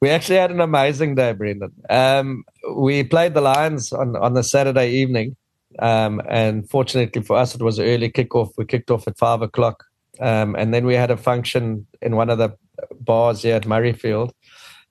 We 0.00 0.10
actually 0.10 0.36
had 0.36 0.50
an 0.50 0.60
amazing 0.60 1.14
day, 1.14 1.32
Brenden. 1.32 1.72
Um, 1.88 2.44
we 2.74 3.04
played 3.04 3.32
the 3.32 3.40
Lions 3.40 3.90
on, 3.92 4.16
on 4.16 4.34
the 4.34 4.42
Saturday 4.42 4.90
evening. 4.90 5.34
Um, 5.78 6.20
and 6.28 6.68
fortunately 6.68 7.22
for 7.22 7.36
us, 7.36 7.54
it 7.54 7.62
was 7.62 7.78
an 7.78 7.86
early 7.86 8.10
kickoff. 8.10 8.52
We 8.58 8.66
kicked 8.66 8.90
off 8.90 9.08
at 9.08 9.16
five 9.16 9.40
o'clock. 9.40 9.84
Um, 10.20 10.54
and 10.56 10.74
then 10.74 10.84
we 10.84 10.94
had 10.94 11.10
a 11.10 11.16
function 11.16 11.86
in 12.02 12.16
one 12.16 12.30
of 12.30 12.38
the 12.38 12.50
bars 13.00 13.42
here 13.42 13.56
at 13.56 13.64
Murrayfield 13.64 14.32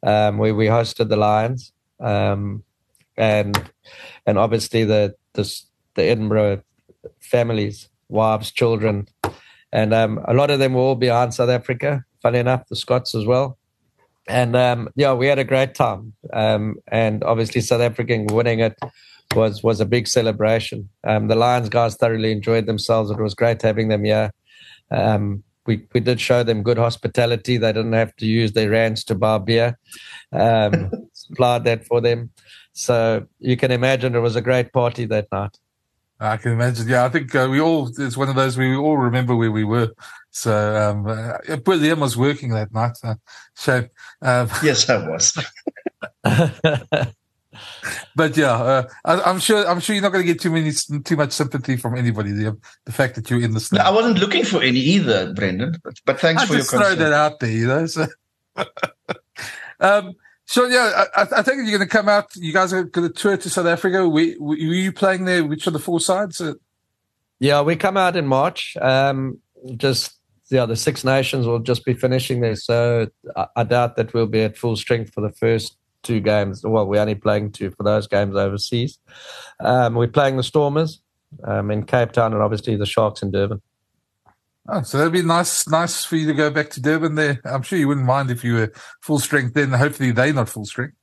um, 0.03 0.37
where 0.37 0.53
we 0.53 0.67
hosted 0.67 1.09
the 1.09 1.17
Lions. 1.17 1.71
Um, 1.99 2.63
and 3.15 3.71
and 4.25 4.37
obviously 4.37 4.83
the, 4.83 5.15
the, 5.33 5.51
the 5.95 6.03
Edinburgh 6.03 6.63
families, 7.19 7.89
wives, 8.09 8.51
children, 8.51 9.07
and 9.71 9.93
um, 9.93 10.23
a 10.25 10.33
lot 10.33 10.51
of 10.51 10.59
them 10.59 10.73
were 10.73 10.81
all 10.81 10.95
behind 10.95 11.33
South 11.33 11.49
Africa. 11.49 12.03
Funny 12.21 12.39
enough, 12.39 12.67
the 12.69 12.75
Scots 12.75 13.15
as 13.15 13.25
well. 13.25 13.57
And 14.27 14.55
um, 14.55 14.89
yeah, 14.95 15.13
we 15.13 15.27
had 15.27 15.39
a 15.39 15.43
great 15.43 15.75
time. 15.75 16.13
Um, 16.31 16.77
and 16.87 17.23
obviously, 17.23 17.61
South 17.61 17.81
African 17.81 18.27
winning 18.27 18.59
it 18.59 18.77
was 19.35 19.63
was 19.63 19.79
a 19.79 19.85
big 19.85 20.07
celebration. 20.07 20.89
Um, 21.03 21.27
the 21.27 21.35
Lions 21.35 21.69
guys 21.69 21.95
thoroughly 21.95 22.31
enjoyed 22.31 22.65
themselves. 22.65 23.11
It 23.11 23.19
was 23.19 23.35
great 23.35 23.61
having 23.61 23.89
them 23.89 24.03
here. 24.03 24.31
Um, 24.91 25.43
we, 25.65 25.87
we 25.93 25.99
did 25.99 26.19
show 26.19 26.43
them 26.43 26.63
good 26.63 26.77
hospitality. 26.77 27.57
They 27.57 27.71
didn't 27.71 27.93
have 27.93 28.15
to 28.17 28.25
use 28.25 28.51
their 28.51 28.69
rands 28.69 29.03
to 29.05 29.15
buy 29.15 29.37
beer. 29.37 29.77
Um, 30.31 30.91
supplied 31.13 31.63
that 31.65 31.85
for 31.85 32.01
them. 32.01 32.31
So 32.73 33.25
you 33.39 33.55
can 33.57 33.71
imagine 33.71 34.15
it 34.15 34.19
was 34.19 34.35
a 34.35 34.41
great 34.41 34.73
party 34.73 35.05
that 35.05 35.27
night. 35.31 35.57
I 36.19 36.37
can 36.37 36.53
imagine. 36.53 36.87
Yeah, 36.87 37.05
I 37.05 37.09
think 37.09 37.33
uh, 37.35 37.47
we 37.49 37.59
all, 37.59 37.89
it's 37.97 38.15
one 38.15 38.29
of 38.29 38.35
those 38.35 38.57
we 38.57 38.75
all 38.75 38.97
remember 38.97 39.35
where 39.35 39.51
we 39.51 39.63
were. 39.63 39.91
So, 40.31 40.51
um, 40.75 41.05
uh, 41.05 41.37
Liam 41.47 41.99
was 41.99 42.15
working 42.15 42.51
that 42.51 42.73
night. 42.73 42.97
So, 42.97 43.15
shame. 43.57 43.89
Um, 44.21 44.49
yes, 44.63 44.89
I 44.89 45.07
was. 45.07 45.37
but 48.15 48.35
yeah, 48.37 48.53
uh, 48.53 48.87
I, 49.05 49.29
am 49.29 49.39
sure. 49.39 49.67
I'm 49.67 49.79
sure 49.79 49.95
you're 49.95 50.03
not 50.03 50.11
going 50.11 50.25
to 50.25 50.31
get 50.31 50.41
too 50.41 50.51
many, 50.51 50.71
too 50.71 51.15
much 51.15 51.31
sympathy 51.31 51.77
from 51.77 51.97
anybody. 51.97 52.31
The, 52.31 52.57
the 52.85 52.91
fact 52.91 53.15
that 53.15 53.29
you're 53.29 53.41
in 53.41 53.53
the. 53.53 53.59
Stand. 53.59 53.83
No, 53.83 53.89
I 53.89 53.93
wasn't 53.93 54.19
looking 54.19 54.45
for 54.45 54.61
any 54.61 54.79
either, 54.79 55.33
Brenden. 55.33 55.79
But, 55.83 55.99
but 56.05 56.19
thanks 56.19 56.43
I 56.43 56.45
for 56.45 56.55
just 56.55 56.71
your. 56.71 56.81
throw 56.81 56.95
that 56.95 57.13
out 57.13 57.39
there, 57.39 57.51
you 57.51 57.67
know. 57.67 57.85
So, 57.85 58.07
um, 59.79 60.13
so 60.45 60.65
yeah, 60.65 61.05
I, 61.15 61.21
I, 61.37 61.41
think 61.41 61.57
you're 61.57 61.77
going 61.77 61.79
to 61.79 61.87
come 61.87 62.09
out. 62.09 62.35
You 62.35 62.53
guys 62.53 62.73
are 62.73 62.83
going 62.83 63.07
to 63.07 63.13
tour 63.13 63.37
to 63.37 63.49
South 63.49 63.65
Africa. 63.65 64.07
We, 64.07 64.37
were 64.37 64.55
you 64.55 64.91
playing 64.91 65.25
there? 65.25 65.45
Which 65.45 65.67
of 65.67 65.73
the 65.73 65.79
four 65.79 65.99
sides? 65.99 66.41
Yeah, 67.39 67.61
we 67.61 67.75
come 67.75 67.97
out 67.97 68.15
in 68.15 68.27
March. 68.27 68.77
Um, 68.79 69.39
just 69.77 70.17
yeah, 70.49 70.65
the 70.65 70.75
Six 70.75 71.03
Nations 71.03 71.47
will 71.47 71.59
just 71.59 71.85
be 71.85 71.93
finishing 71.93 72.41
there, 72.41 72.55
so 72.55 73.07
I, 73.35 73.47
I 73.55 73.63
doubt 73.63 73.95
that 73.95 74.13
we'll 74.13 74.27
be 74.27 74.41
at 74.41 74.57
full 74.57 74.75
strength 74.75 75.13
for 75.13 75.21
the 75.21 75.31
first 75.31 75.77
two 76.03 76.19
games. 76.19 76.63
Well, 76.63 76.85
we're 76.85 77.01
only 77.01 77.15
playing 77.15 77.51
two 77.51 77.71
for 77.71 77.83
those 77.83 78.07
games 78.07 78.35
overseas. 78.35 78.99
Um, 79.59 79.95
we're 79.95 80.07
playing 80.07 80.37
the 80.37 80.43
Stormers 80.43 81.01
um, 81.43 81.71
in 81.71 81.85
Cape 81.85 82.11
Town 82.11 82.33
and 82.33 82.41
obviously 82.41 82.75
the 82.75 82.85
Sharks 82.85 83.21
in 83.21 83.31
Durban. 83.31 83.61
Oh, 84.69 84.81
so 84.81 84.97
that'd 84.97 85.11
be 85.11 85.21
nice, 85.21 85.67
nice 85.67 86.05
for 86.05 86.15
you 86.15 86.27
to 86.27 86.33
go 86.33 86.49
back 86.49 86.69
to 86.71 86.81
Durban 86.81 87.15
there. 87.15 87.41
I'm 87.43 87.63
sure 87.63 87.77
you 87.77 87.87
wouldn't 87.87 88.05
mind 88.05 88.31
if 88.31 88.43
you 88.43 88.53
were 88.53 88.73
full 89.01 89.19
strength 89.19 89.55
then. 89.55 89.71
Hopefully 89.71 90.11
they're 90.11 90.33
not 90.33 90.47
full 90.47 90.65
strength. 90.65 90.95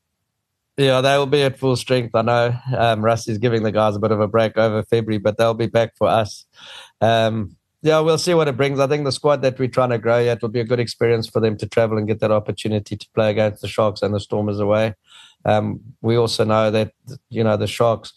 Yeah, 0.78 1.02
they 1.02 1.18
will 1.18 1.26
be 1.26 1.42
at 1.42 1.58
full 1.58 1.76
strength. 1.76 2.14
I 2.14 2.22
know 2.22 2.54
um, 2.76 3.04
Rusty's 3.04 3.36
giving 3.36 3.64
the 3.64 3.72
guys 3.72 3.96
a 3.96 4.00
bit 4.00 4.12
of 4.12 4.20
a 4.20 4.28
break 4.28 4.56
over 4.56 4.82
February, 4.84 5.18
but 5.18 5.36
they'll 5.36 5.52
be 5.52 5.66
back 5.66 5.94
for 5.98 6.08
us. 6.08 6.46
Um, 7.02 7.56
yeah, 7.82 8.00
we'll 8.00 8.18
see 8.18 8.34
what 8.34 8.48
it 8.48 8.56
brings. 8.56 8.78
I 8.78 8.86
think 8.86 9.04
the 9.04 9.12
squad 9.12 9.40
that 9.42 9.58
we're 9.58 9.68
trying 9.68 9.90
to 9.90 9.98
grow 9.98 10.18
yet 10.18 10.42
will 10.42 10.50
be 10.50 10.60
a 10.60 10.64
good 10.64 10.80
experience 10.80 11.26
for 11.26 11.40
them 11.40 11.56
to 11.56 11.66
travel 11.66 11.96
and 11.96 12.06
get 12.06 12.20
that 12.20 12.30
opportunity 12.30 12.96
to 12.96 13.08
play 13.14 13.30
against 13.30 13.62
the 13.62 13.68
Sharks 13.68 14.02
and 14.02 14.14
the 14.14 14.20
Stormers 14.20 14.60
away. 14.60 14.94
Um, 15.46 15.80
we 16.02 16.16
also 16.16 16.44
know 16.44 16.70
that 16.70 16.92
you 17.30 17.42
know 17.42 17.56
the 17.56 17.66
Sharks 17.66 18.12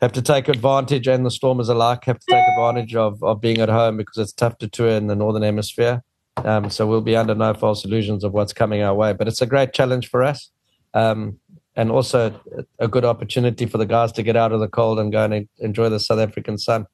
have 0.00 0.12
to 0.12 0.22
take 0.22 0.48
advantage, 0.48 1.06
and 1.06 1.26
the 1.26 1.30
Stormers 1.30 1.68
alike 1.68 2.04
have 2.04 2.18
to 2.20 2.26
take 2.30 2.44
advantage 2.56 2.94
of 2.94 3.22
of 3.22 3.40
being 3.40 3.60
at 3.60 3.68
home 3.68 3.98
because 3.98 4.16
it's 4.16 4.32
tough 4.32 4.56
to 4.58 4.68
tour 4.68 4.88
in 4.88 5.08
the 5.08 5.16
Northern 5.16 5.42
Hemisphere. 5.42 6.02
Um, 6.38 6.70
so 6.70 6.86
we'll 6.86 7.02
be 7.02 7.14
under 7.14 7.34
no 7.34 7.52
false 7.52 7.84
illusions 7.84 8.24
of 8.24 8.32
what's 8.32 8.54
coming 8.54 8.80
our 8.80 8.94
way. 8.94 9.12
But 9.12 9.28
it's 9.28 9.42
a 9.42 9.46
great 9.46 9.74
challenge 9.74 10.08
for 10.08 10.22
us, 10.22 10.50
um, 10.94 11.38
and 11.76 11.90
also 11.90 12.40
a 12.78 12.88
good 12.88 13.04
opportunity 13.04 13.66
for 13.66 13.76
the 13.76 13.84
guys 13.84 14.12
to 14.12 14.22
get 14.22 14.36
out 14.36 14.52
of 14.52 14.60
the 14.60 14.68
cold 14.68 14.98
and 14.98 15.12
go 15.12 15.24
and 15.24 15.46
enjoy 15.58 15.90
the 15.90 16.00
South 16.00 16.18
African 16.18 16.56
sun. 16.56 16.86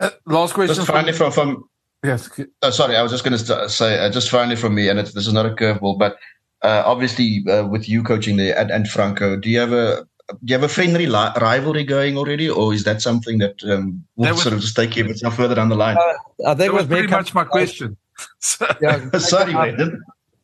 Uh, 0.00 0.10
last 0.26 0.54
question. 0.54 0.76
Just 0.76 0.88
finally 0.88 1.12
from, 1.12 1.32
from 1.32 1.68
yes. 2.04 2.28
Oh, 2.62 2.70
sorry, 2.70 2.96
I 2.96 3.02
was 3.02 3.12
just 3.12 3.24
going 3.24 3.36
to 3.36 3.68
say 3.68 3.98
uh, 3.98 4.10
just 4.10 4.30
finally 4.30 4.56
from 4.56 4.74
me, 4.74 4.88
and 4.88 4.98
this 4.98 5.14
is 5.14 5.32
not 5.32 5.46
a 5.46 5.50
curveball, 5.50 5.98
but 5.98 6.16
uh, 6.62 6.82
obviously 6.84 7.44
uh, 7.48 7.66
with 7.66 7.88
you 7.88 8.02
coaching 8.02 8.36
there 8.36 8.56
and, 8.58 8.70
and, 8.70 8.88
Franco, 8.88 9.36
do 9.36 9.48
you 9.48 9.58
have 9.60 9.72
a 9.72 10.06
do 10.44 10.52
you 10.52 10.54
have 10.54 10.62
a 10.62 10.68
friendly 10.68 11.06
li- 11.06 11.32
rivalry 11.40 11.84
going 11.84 12.18
already, 12.18 12.48
or 12.50 12.74
is 12.74 12.84
that 12.84 13.00
something 13.00 13.38
that 13.38 13.62
um, 13.64 14.04
will 14.16 14.24
that 14.24 14.34
was, 14.34 14.42
sort 14.42 14.54
of 14.54 14.60
just 14.60 14.76
take 14.76 14.96
you 14.96 15.04
a 15.04 15.08
bit 15.08 15.20
further 15.32 15.54
down 15.54 15.68
the 15.68 15.76
line? 15.76 15.96
Uh, 15.96 16.50
I 16.50 16.54
think 16.54 16.58
that 16.58 16.72
was 16.74 16.86
pretty 16.86 17.08
much 17.08 17.34
my 17.34 17.44
question. 17.44 17.96
yeah, 18.80 19.10
sorry, 19.18 19.52
Brenden. 19.52 19.98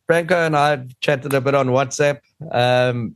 Franco 0.07 0.35
and 0.35 0.55
I 0.55 0.85
chatted 1.01 1.33
a 1.33 1.41
bit 1.41 1.55
on 1.55 1.67
WhatsApp. 1.67 2.19
Um, 2.51 3.15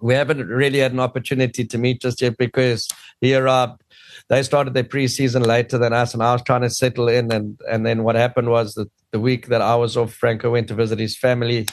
we 0.00 0.14
haven't 0.14 0.46
really 0.46 0.78
had 0.78 0.92
an 0.92 1.00
opportunity 1.00 1.64
to 1.64 1.78
meet 1.78 2.00
just 2.00 2.22
yet 2.22 2.36
because 2.38 2.88
arrived. 3.22 3.82
They 4.28 4.42
started 4.42 4.74
their 4.74 4.84
preseason 4.84 5.46
later 5.46 5.78
than 5.78 5.92
us, 5.92 6.12
and 6.12 6.22
I 6.22 6.32
was 6.32 6.42
trying 6.42 6.60
to 6.62 6.70
settle 6.70 7.08
in. 7.08 7.32
And 7.32 7.58
and 7.70 7.86
then 7.86 8.04
what 8.04 8.14
happened 8.14 8.50
was 8.50 8.74
that 8.74 8.90
the 9.10 9.20
week 9.20 9.46
that 9.46 9.62
I 9.62 9.74
was 9.76 9.96
off, 9.96 10.12
Franco 10.12 10.50
went 10.50 10.68
to 10.68 10.74
visit 10.74 10.98
his 10.98 11.16
family 11.16 11.66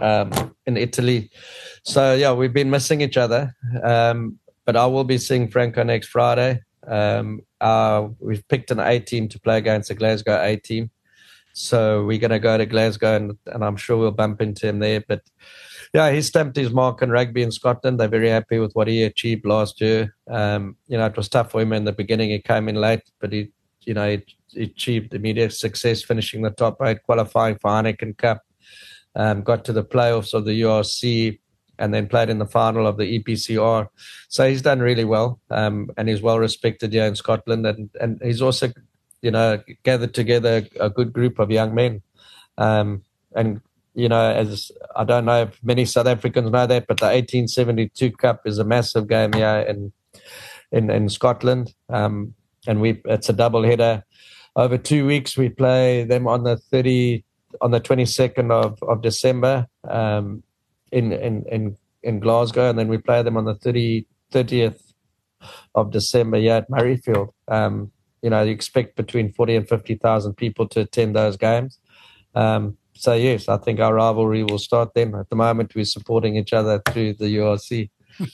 um, 0.00 0.54
in 0.66 0.76
Italy. 0.76 1.30
So 1.84 2.14
yeah, 2.14 2.32
we've 2.32 2.52
been 2.52 2.70
missing 2.70 3.00
each 3.00 3.16
other. 3.16 3.54
Um, 3.82 4.38
but 4.64 4.76
I 4.76 4.86
will 4.86 5.04
be 5.04 5.18
seeing 5.18 5.48
Franco 5.48 5.82
next 5.82 6.08
Friday. 6.08 6.60
Um, 6.86 7.40
uh, 7.60 8.08
we've 8.20 8.46
picked 8.48 8.70
an 8.70 8.80
A 8.80 9.00
team 9.00 9.28
to 9.28 9.40
play 9.40 9.58
against 9.58 9.88
the 9.88 9.94
Glasgow 9.94 10.40
A 10.42 10.56
team. 10.56 10.90
So 11.52 12.04
we're 12.04 12.18
going 12.18 12.30
to 12.30 12.38
go 12.38 12.56
to 12.56 12.66
Glasgow, 12.66 13.16
and, 13.16 13.38
and, 13.46 13.62
I'm 13.62 13.76
sure 13.76 13.98
we'll 13.98 14.10
bump 14.10 14.40
into 14.40 14.66
him 14.66 14.78
there. 14.78 15.04
But 15.06 15.22
yeah, 15.92 16.10
he 16.10 16.22
stamped 16.22 16.56
his 16.56 16.70
mark 16.70 17.02
in 17.02 17.10
rugby 17.10 17.42
in 17.42 17.52
Scotland. 17.52 18.00
They're 18.00 18.08
very 18.08 18.30
happy 18.30 18.58
with 18.58 18.72
what 18.72 18.88
he 18.88 19.02
achieved 19.02 19.44
last 19.44 19.80
year. 19.80 20.14
Um, 20.28 20.76
you 20.88 20.96
know, 20.96 21.06
it 21.06 21.16
was 21.16 21.28
tough 21.28 21.50
for 21.50 21.60
him 21.60 21.72
in 21.72 21.84
the 21.84 21.92
beginning. 21.92 22.30
He 22.30 22.40
came 22.40 22.68
in 22.68 22.76
late, 22.76 23.02
but 23.20 23.32
he, 23.32 23.50
you 23.82 23.94
know, 23.94 24.08
he, 24.10 24.24
he 24.48 24.64
achieved 24.64 25.14
immediate 25.14 25.52
success, 25.52 26.02
finishing 26.02 26.42
the 26.42 26.50
top 26.50 26.78
eight, 26.82 27.02
qualifying 27.02 27.58
for 27.58 27.70
Heineken 27.70 28.16
Cup 28.16 28.42
um, 29.14 29.42
got 29.42 29.64
to 29.64 29.72
the 29.72 29.84
playoffs 29.84 30.34
of 30.34 30.44
the 30.44 30.62
URC, 30.62 31.38
and 31.78 31.92
then 31.92 32.06
played 32.06 32.30
in 32.30 32.38
the 32.38 32.46
final 32.46 32.86
of 32.86 32.96
the 32.96 33.18
EPCR. 33.18 33.88
So 34.28 34.48
he's 34.48 34.62
done 34.62 34.80
really 34.80 35.04
well, 35.04 35.40
um, 35.50 35.90
and 35.96 36.08
he's 36.08 36.22
well 36.22 36.38
respected 36.38 36.92
here 36.92 37.06
in 37.06 37.16
Scotland, 37.16 37.66
and 37.66 37.90
and 38.00 38.20
he's 38.22 38.42
also, 38.42 38.72
you 39.20 39.30
know, 39.30 39.62
gathered 39.82 40.14
together 40.14 40.66
a 40.80 40.90
good 40.90 41.12
group 41.12 41.38
of 41.38 41.50
young 41.50 41.74
men, 41.74 42.02
um, 42.58 43.02
and 43.34 43.60
you 43.94 44.08
know, 44.08 44.32
as 44.32 44.70
I 44.96 45.04
don't 45.04 45.24
know 45.24 45.42
if 45.42 45.62
many 45.62 45.84
South 45.84 46.06
Africans 46.06 46.50
know 46.50 46.66
that, 46.66 46.86
but 46.86 46.98
the 46.98 47.06
1872 47.06 48.12
Cup 48.12 48.42
is 48.46 48.58
a 48.58 48.64
massive 48.64 49.08
game 49.08 49.32
here 49.32 49.64
in 49.68 49.92
in, 50.70 50.90
in 50.90 51.08
Scotland, 51.08 51.74
um, 51.90 52.34
and 52.66 52.80
we 52.80 53.00
it's 53.04 53.28
a 53.28 53.34
double 53.34 53.62
header. 53.62 54.04
Over 54.54 54.78
two 54.78 55.06
weeks, 55.06 55.36
we 55.36 55.48
play 55.48 56.04
them 56.04 56.26
on 56.26 56.44
the 56.44 56.56
30 56.56 57.24
on 57.60 57.70
the 57.70 57.80
22nd 57.80 58.50
of, 58.50 58.82
of 58.82 59.02
December 59.02 59.66
um, 59.88 60.42
in, 60.90 61.12
in, 61.12 61.44
in, 61.50 61.76
in 62.02 62.20
Glasgow, 62.20 62.70
and 62.70 62.78
then 62.78 62.88
we 62.88 62.98
play 62.98 63.22
them 63.22 63.36
on 63.36 63.44
the 63.44 63.54
30, 63.54 64.06
30th 64.32 64.80
of 65.74 65.90
December 65.90 66.38
yeah, 66.38 66.58
at 66.58 66.70
Murrayfield. 66.70 67.28
Um, 67.48 67.92
you 68.22 68.30
know, 68.30 68.42
you 68.42 68.52
expect 68.52 68.96
between 68.96 69.32
40 69.32 69.56
and 69.56 69.68
50,000 69.68 70.34
people 70.34 70.68
to 70.68 70.80
attend 70.80 71.16
those 71.16 71.36
games. 71.36 71.78
Um, 72.34 72.76
so, 73.02 73.14
yes, 73.14 73.48
I 73.48 73.56
think 73.56 73.80
our 73.80 73.94
rivalry 73.94 74.44
will 74.44 74.60
start 74.60 74.94
then. 74.94 75.16
At 75.16 75.28
the 75.28 75.34
moment, 75.34 75.74
we're 75.74 75.84
supporting 75.84 76.36
each 76.36 76.52
other 76.52 76.80
through 76.88 77.14
the 77.14 77.36
URC. 77.36 77.90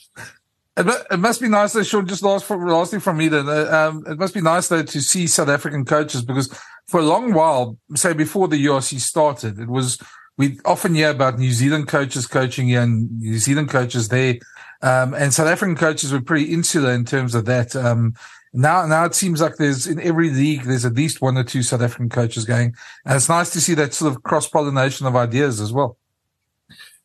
It, 0.77 1.19
must 1.19 1.41
be 1.41 1.49
nice, 1.49 1.73
though, 1.73 1.83
Sean, 1.83 2.07
just 2.07 2.23
last, 2.23 2.49
lastly 2.49 3.01
from 3.01 3.17
me, 3.17 3.27
then, 3.27 3.49
um, 3.49 4.01
it 4.07 4.17
must 4.17 4.33
be 4.33 4.39
nice, 4.39 4.69
though, 4.69 4.81
to 4.81 5.01
see 5.01 5.27
South 5.27 5.49
African 5.49 5.83
coaches 5.83 6.21
because 6.21 6.57
for 6.87 7.01
a 7.01 7.03
long 7.03 7.33
while, 7.33 7.77
say 7.95 8.13
before 8.13 8.47
the 8.47 8.65
URC 8.65 9.01
started, 9.01 9.59
it 9.59 9.67
was, 9.67 9.97
we 10.37 10.57
often 10.63 10.95
hear 10.95 11.09
about 11.09 11.37
New 11.37 11.51
Zealand 11.51 11.89
coaches 11.89 12.27
coaching 12.27 12.69
here 12.69 12.81
and 12.81 13.19
New 13.19 13.39
Zealand 13.39 13.67
coaches 13.67 14.07
there. 14.07 14.35
Um, 14.81 15.13
and 15.13 15.33
South 15.33 15.47
African 15.47 15.75
coaches 15.75 16.13
were 16.13 16.21
pretty 16.21 16.53
insular 16.53 16.93
in 16.93 17.03
terms 17.03 17.35
of 17.35 17.43
that. 17.43 17.75
Um, 17.75 18.13
now, 18.53 18.85
now 18.85 19.05
it 19.05 19.15
seems 19.15 19.41
like 19.41 19.57
there's 19.57 19.87
in 19.87 19.99
every 19.99 20.29
league, 20.29 20.63
there's 20.63 20.85
at 20.85 20.93
least 20.93 21.21
one 21.21 21.37
or 21.37 21.43
two 21.43 21.63
South 21.63 21.81
African 21.81 22.09
coaches 22.09 22.45
going. 22.45 22.75
And 23.05 23.15
it's 23.15 23.29
nice 23.29 23.51
to 23.51 23.61
see 23.61 23.73
that 23.75 23.93
sort 23.93 24.13
of 24.13 24.23
cross 24.23 24.47
pollination 24.47 25.05
of 25.05 25.15
ideas 25.15 25.61
as 25.61 25.71
well. 25.71 25.97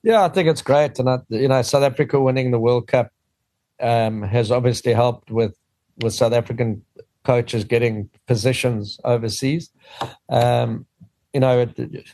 Yeah, 0.03 0.25
I 0.25 0.29
think 0.29 0.49
it's 0.49 0.63
great. 0.63 0.99
And, 0.99 1.23
you 1.29 1.49
know, 1.49 1.63
South 1.63 1.83
Africa 1.83 2.21
winning 2.21 2.51
the 2.51 2.59
World 2.59 2.89
Cup 2.89 3.11
um, 3.81 4.23
has 4.23 4.51
obviously 4.51 4.93
helped 4.93 5.31
with 5.31 5.55
with 6.03 6.13
South 6.13 6.33
African 6.33 6.83
coaches 7.25 7.65
getting 7.65 8.11
positions 8.27 8.99
overseas. 9.05 9.71
Um, 10.29 10.87
you 11.33 11.41
know, 11.41 11.61
it, 11.61 12.07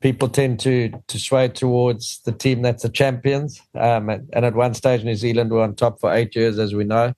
people 0.00 0.28
tend 0.28 0.60
to 0.60 0.92
to 1.06 1.18
sway 1.18 1.48
towards 1.48 2.20
the 2.24 2.32
team 2.32 2.62
that's 2.62 2.82
the 2.82 2.88
champions. 2.88 3.60
Um, 3.74 4.08
and, 4.08 4.28
and, 4.32 4.44
at 4.44 4.54
one 4.54 4.74
stage, 4.74 5.04
New 5.04 5.14
Zealand 5.14 5.50
were 5.50 5.62
on 5.62 5.74
top 5.74 6.00
for 6.00 6.12
eight 6.12 6.34
years, 6.36 6.58
as 6.58 6.74
we 6.74 6.84
know. 6.84 7.14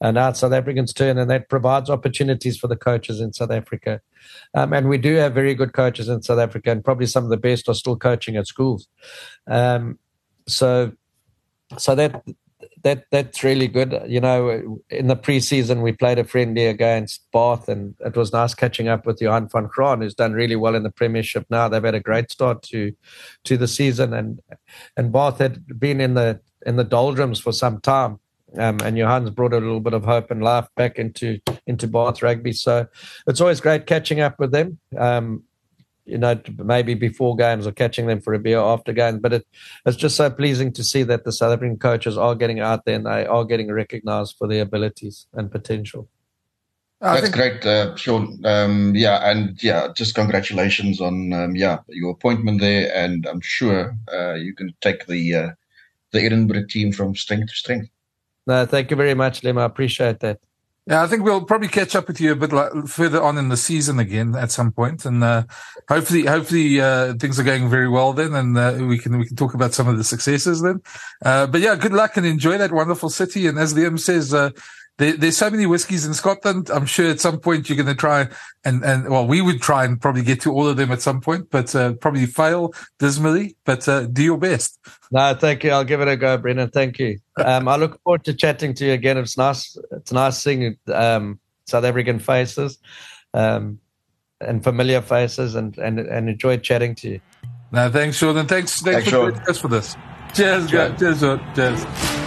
And 0.00 0.16
now 0.16 0.32
South 0.32 0.52
Africans' 0.52 0.92
turn, 0.92 1.18
and 1.18 1.30
that 1.30 1.48
provides 1.48 1.88
opportunities 1.88 2.58
for 2.58 2.68
the 2.68 2.76
coaches 2.76 3.20
in 3.20 3.32
South 3.32 3.50
Africa. 3.50 4.00
Um, 4.54 4.72
and 4.72 4.88
we 4.88 4.98
do 4.98 5.14
have 5.14 5.32
very 5.34 5.54
good 5.54 5.72
coaches 5.72 6.08
in 6.08 6.22
South 6.22 6.38
Africa, 6.38 6.70
and 6.70 6.84
probably 6.84 7.06
some 7.06 7.24
of 7.24 7.30
the 7.30 7.36
best 7.36 7.68
are 7.68 7.74
still 7.74 7.96
coaching 7.96 8.36
at 8.36 8.46
schools. 8.46 8.88
Um, 9.46 9.98
so, 10.46 10.92
so 11.78 11.94
that 11.94 12.22
that 12.82 13.04
that's 13.10 13.42
really 13.42 13.68
good. 13.68 14.02
You 14.06 14.20
know, 14.20 14.80
in 14.90 15.06
the 15.08 15.16
preseason 15.16 15.82
we 15.82 15.92
played 15.92 16.18
a 16.18 16.24
friendly 16.24 16.66
against 16.66 17.26
Bath, 17.32 17.68
and 17.68 17.94
it 18.00 18.16
was 18.16 18.32
nice 18.32 18.54
catching 18.54 18.88
up 18.88 19.06
with 19.06 19.20
Johan 19.20 19.48
van 19.48 19.66
Graan, 19.66 20.00
who's 20.00 20.14
done 20.14 20.32
really 20.32 20.56
well 20.56 20.74
in 20.74 20.82
the 20.82 20.90
Premiership. 20.90 21.46
Now 21.50 21.68
they've 21.68 21.82
had 21.82 21.94
a 21.94 22.00
great 22.00 22.30
start 22.30 22.62
to 22.64 22.92
to 23.44 23.56
the 23.56 23.68
season, 23.68 24.12
and 24.12 24.40
and 24.96 25.12
Bath 25.12 25.38
had 25.38 25.78
been 25.78 26.00
in 26.00 26.14
the 26.14 26.40
in 26.64 26.76
the 26.76 26.84
doldrums 26.84 27.40
for 27.40 27.52
some 27.52 27.80
time. 27.80 28.18
Um, 28.56 28.78
and 28.82 28.96
Johan's 28.96 29.30
brought 29.30 29.52
a 29.52 29.58
little 29.58 29.80
bit 29.80 29.92
of 29.92 30.04
hope 30.04 30.30
and 30.30 30.42
life 30.42 30.66
back 30.76 30.98
into 30.98 31.40
into 31.66 31.86
Bath 31.86 32.22
rugby. 32.22 32.52
So 32.52 32.86
it's 33.26 33.40
always 33.40 33.60
great 33.60 33.86
catching 33.86 34.20
up 34.20 34.38
with 34.38 34.52
them. 34.52 34.78
Um, 34.96 35.44
you 36.06 36.18
know, 36.18 36.40
maybe 36.58 36.94
before 36.94 37.36
games 37.36 37.66
or 37.66 37.72
catching 37.72 38.06
them 38.06 38.20
for 38.20 38.32
a 38.32 38.38
beer 38.38 38.60
after 38.60 38.92
games. 38.92 39.18
But 39.20 39.32
it, 39.32 39.46
it's 39.84 39.96
just 39.96 40.16
so 40.16 40.30
pleasing 40.30 40.72
to 40.74 40.84
see 40.84 41.02
that 41.02 41.24
the 41.24 41.32
South 41.32 41.52
African 41.52 41.78
coaches 41.78 42.16
are 42.16 42.34
getting 42.34 42.60
out 42.60 42.84
there 42.84 42.94
and 42.94 43.06
they 43.06 43.26
are 43.26 43.44
getting 43.44 43.72
recognized 43.72 44.36
for 44.38 44.46
their 44.46 44.62
abilities 44.62 45.26
and 45.32 45.50
potential. 45.50 46.08
That's 47.00 47.22
think- 47.22 47.34
great, 47.34 47.66
uh, 47.66 47.94
Sean. 47.96 48.40
Um, 48.44 48.94
yeah, 48.94 49.30
and 49.30 49.62
yeah, 49.62 49.88
just 49.94 50.14
congratulations 50.14 51.00
on 51.00 51.32
um, 51.32 51.54
yeah 51.54 51.80
your 51.88 52.12
appointment 52.12 52.60
there, 52.60 52.90
and 52.94 53.26
I'm 53.26 53.42
sure 53.42 53.94
uh, 54.10 54.34
you 54.34 54.54
can 54.54 54.74
take 54.80 55.06
the 55.06 55.34
uh, 55.34 55.50
the 56.12 56.22
Edinburgh 56.22 56.66
team 56.70 56.92
from 56.92 57.14
strength 57.14 57.48
to 57.48 57.54
strength. 57.54 57.90
No, 58.46 58.64
thank 58.66 58.90
you 58.90 58.96
very 58.96 59.14
much, 59.14 59.42
Liam. 59.42 59.60
I 59.60 59.64
appreciate 59.64 60.20
that. 60.20 60.38
Yeah, 60.88 61.02
I 61.02 61.08
think 61.08 61.24
we'll 61.24 61.44
probably 61.44 61.66
catch 61.66 61.96
up 61.96 62.06
with 62.06 62.20
you 62.20 62.30
a 62.30 62.36
bit 62.36 62.52
like, 62.52 62.86
further 62.86 63.20
on 63.20 63.38
in 63.38 63.48
the 63.48 63.56
season 63.56 63.98
again 63.98 64.36
at 64.36 64.52
some 64.52 64.70
point, 64.70 65.04
and 65.04 65.24
uh, 65.24 65.42
hopefully, 65.88 66.26
hopefully 66.26 66.80
uh, 66.80 67.14
things 67.14 67.40
are 67.40 67.42
going 67.42 67.68
very 67.68 67.88
well 67.88 68.12
then, 68.12 68.34
and 68.34 68.56
uh, 68.56 68.76
we 68.78 68.96
can 68.96 69.18
we 69.18 69.26
can 69.26 69.34
talk 69.34 69.54
about 69.54 69.74
some 69.74 69.88
of 69.88 69.96
the 69.98 70.04
successes 70.04 70.62
then. 70.62 70.80
Uh, 71.24 71.48
but 71.48 71.60
yeah, 71.60 71.74
good 71.74 71.92
luck 71.92 72.16
and 72.16 72.24
enjoy 72.24 72.56
that 72.56 72.70
wonderful 72.70 73.10
city. 73.10 73.48
And 73.48 73.58
as 73.58 73.74
Liam 73.74 73.98
says, 73.98 74.32
uh, 74.32 74.50
there, 74.98 75.12
there's 75.12 75.36
so 75.36 75.50
many 75.50 75.66
whiskies 75.66 76.06
in 76.06 76.14
Scotland. 76.14 76.70
I'm 76.70 76.86
sure 76.86 77.10
at 77.10 77.20
some 77.20 77.38
point 77.38 77.68
you're 77.68 77.76
going 77.76 77.86
to 77.86 77.94
try 77.94 78.28
and, 78.64 78.84
and 78.84 79.08
well, 79.08 79.26
we 79.26 79.40
would 79.40 79.60
try 79.60 79.84
and 79.84 80.00
probably 80.00 80.22
get 80.22 80.40
to 80.42 80.52
all 80.52 80.66
of 80.66 80.76
them 80.76 80.90
at 80.90 81.02
some 81.02 81.20
point, 81.20 81.50
but 81.50 81.74
uh, 81.74 81.92
probably 81.94 82.26
fail 82.26 82.72
dismally, 82.98 83.56
but 83.64 83.86
uh, 83.88 84.06
do 84.06 84.22
your 84.22 84.38
best. 84.38 84.78
No, 85.10 85.34
thank 85.34 85.64
you. 85.64 85.70
I'll 85.70 85.84
give 85.84 86.00
it 86.00 86.08
a 86.08 86.16
go, 86.16 86.38
Brenden. 86.38 86.72
Thank 86.72 86.98
you. 86.98 87.18
Um, 87.36 87.68
I 87.68 87.76
look 87.76 88.02
forward 88.02 88.24
to 88.24 88.34
chatting 88.34 88.74
to 88.74 88.86
you 88.86 88.92
again. 88.92 89.18
It's 89.18 89.36
nice. 89.36 89.76
It's 89.92 90.12
nice 90.12 90.38
seeing 90.38 90.76
um, 90.92 91.38
South 91.66 91.84
African 91.84 92.18
faces. 92.18 92.78
Um, 93.34 93.80
and 94.40 94.62
familiar 94.62 95.00
faces, 95.00 95.54
and 95.54 95.76
and 95.78 95.98
and 95.98 96.28
enjoyed 96.28 96.62
chatting 96.62 96.94
to 96.96 97.08
you. 97.08 97.20
No, 97.72 97.90
thanks, 97.90 98.16
Sean, 98.16 98.36
and 98.36 98.48
thanks, 98.48 98.80
thanks, 98.80 99.08
Thanks, 99.08 99.10
for 99.10 99.44
Sean. 99.44 99.54
for 99.54 99.68
this. 99.68 99.96
Cheers, 100.34 100.70
guys. 100.70 100.98
Cheers, 100.98 101.20
Sean. 101.20 101.54
Cheers. 101.54 102.25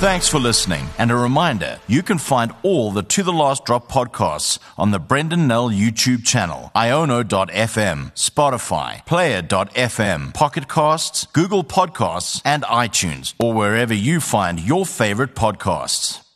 Thanks 0.00 0.28
for 0.28 0.38
listening. 0.38 0.88
And 0.96 1.10
a 1.10 1.14
reminder, 1.14 1.78
you 1.86 2.02
can 2.02 2.16
find 2.16 2.54
all 2.62 2.90
the 2.90 3.02
To 3.02 3.22
the 3.22 3.34
Last 3.34 3.66
Drop 3.66 3.86
podcasts 3.92 4.58
on 4.78 4.92
the 4.92 4.98
Brenden 4.98 5.46
Nel 5.46 5.68
YouTube 5.68 6.24
channel, 6.24 6.70
iono.fm, 6.74 8.14
Spotify, 8.14 9.04
player.fm, 9.04 10.32
Pocket 10.32 10.70
Casts, 10.70 11.26
Google 11.34 11.64
Podcasts, 11.64 12.40
and 12.46 12.62
iTunes, 12.62 13.34
or 13.38 13.52
wherever 13.52 13.92
you 13.92 14.20
find 14.20 14.58
your 14.58 14.86
favorite 14.86 15.34
podcasts. 15.34 16.29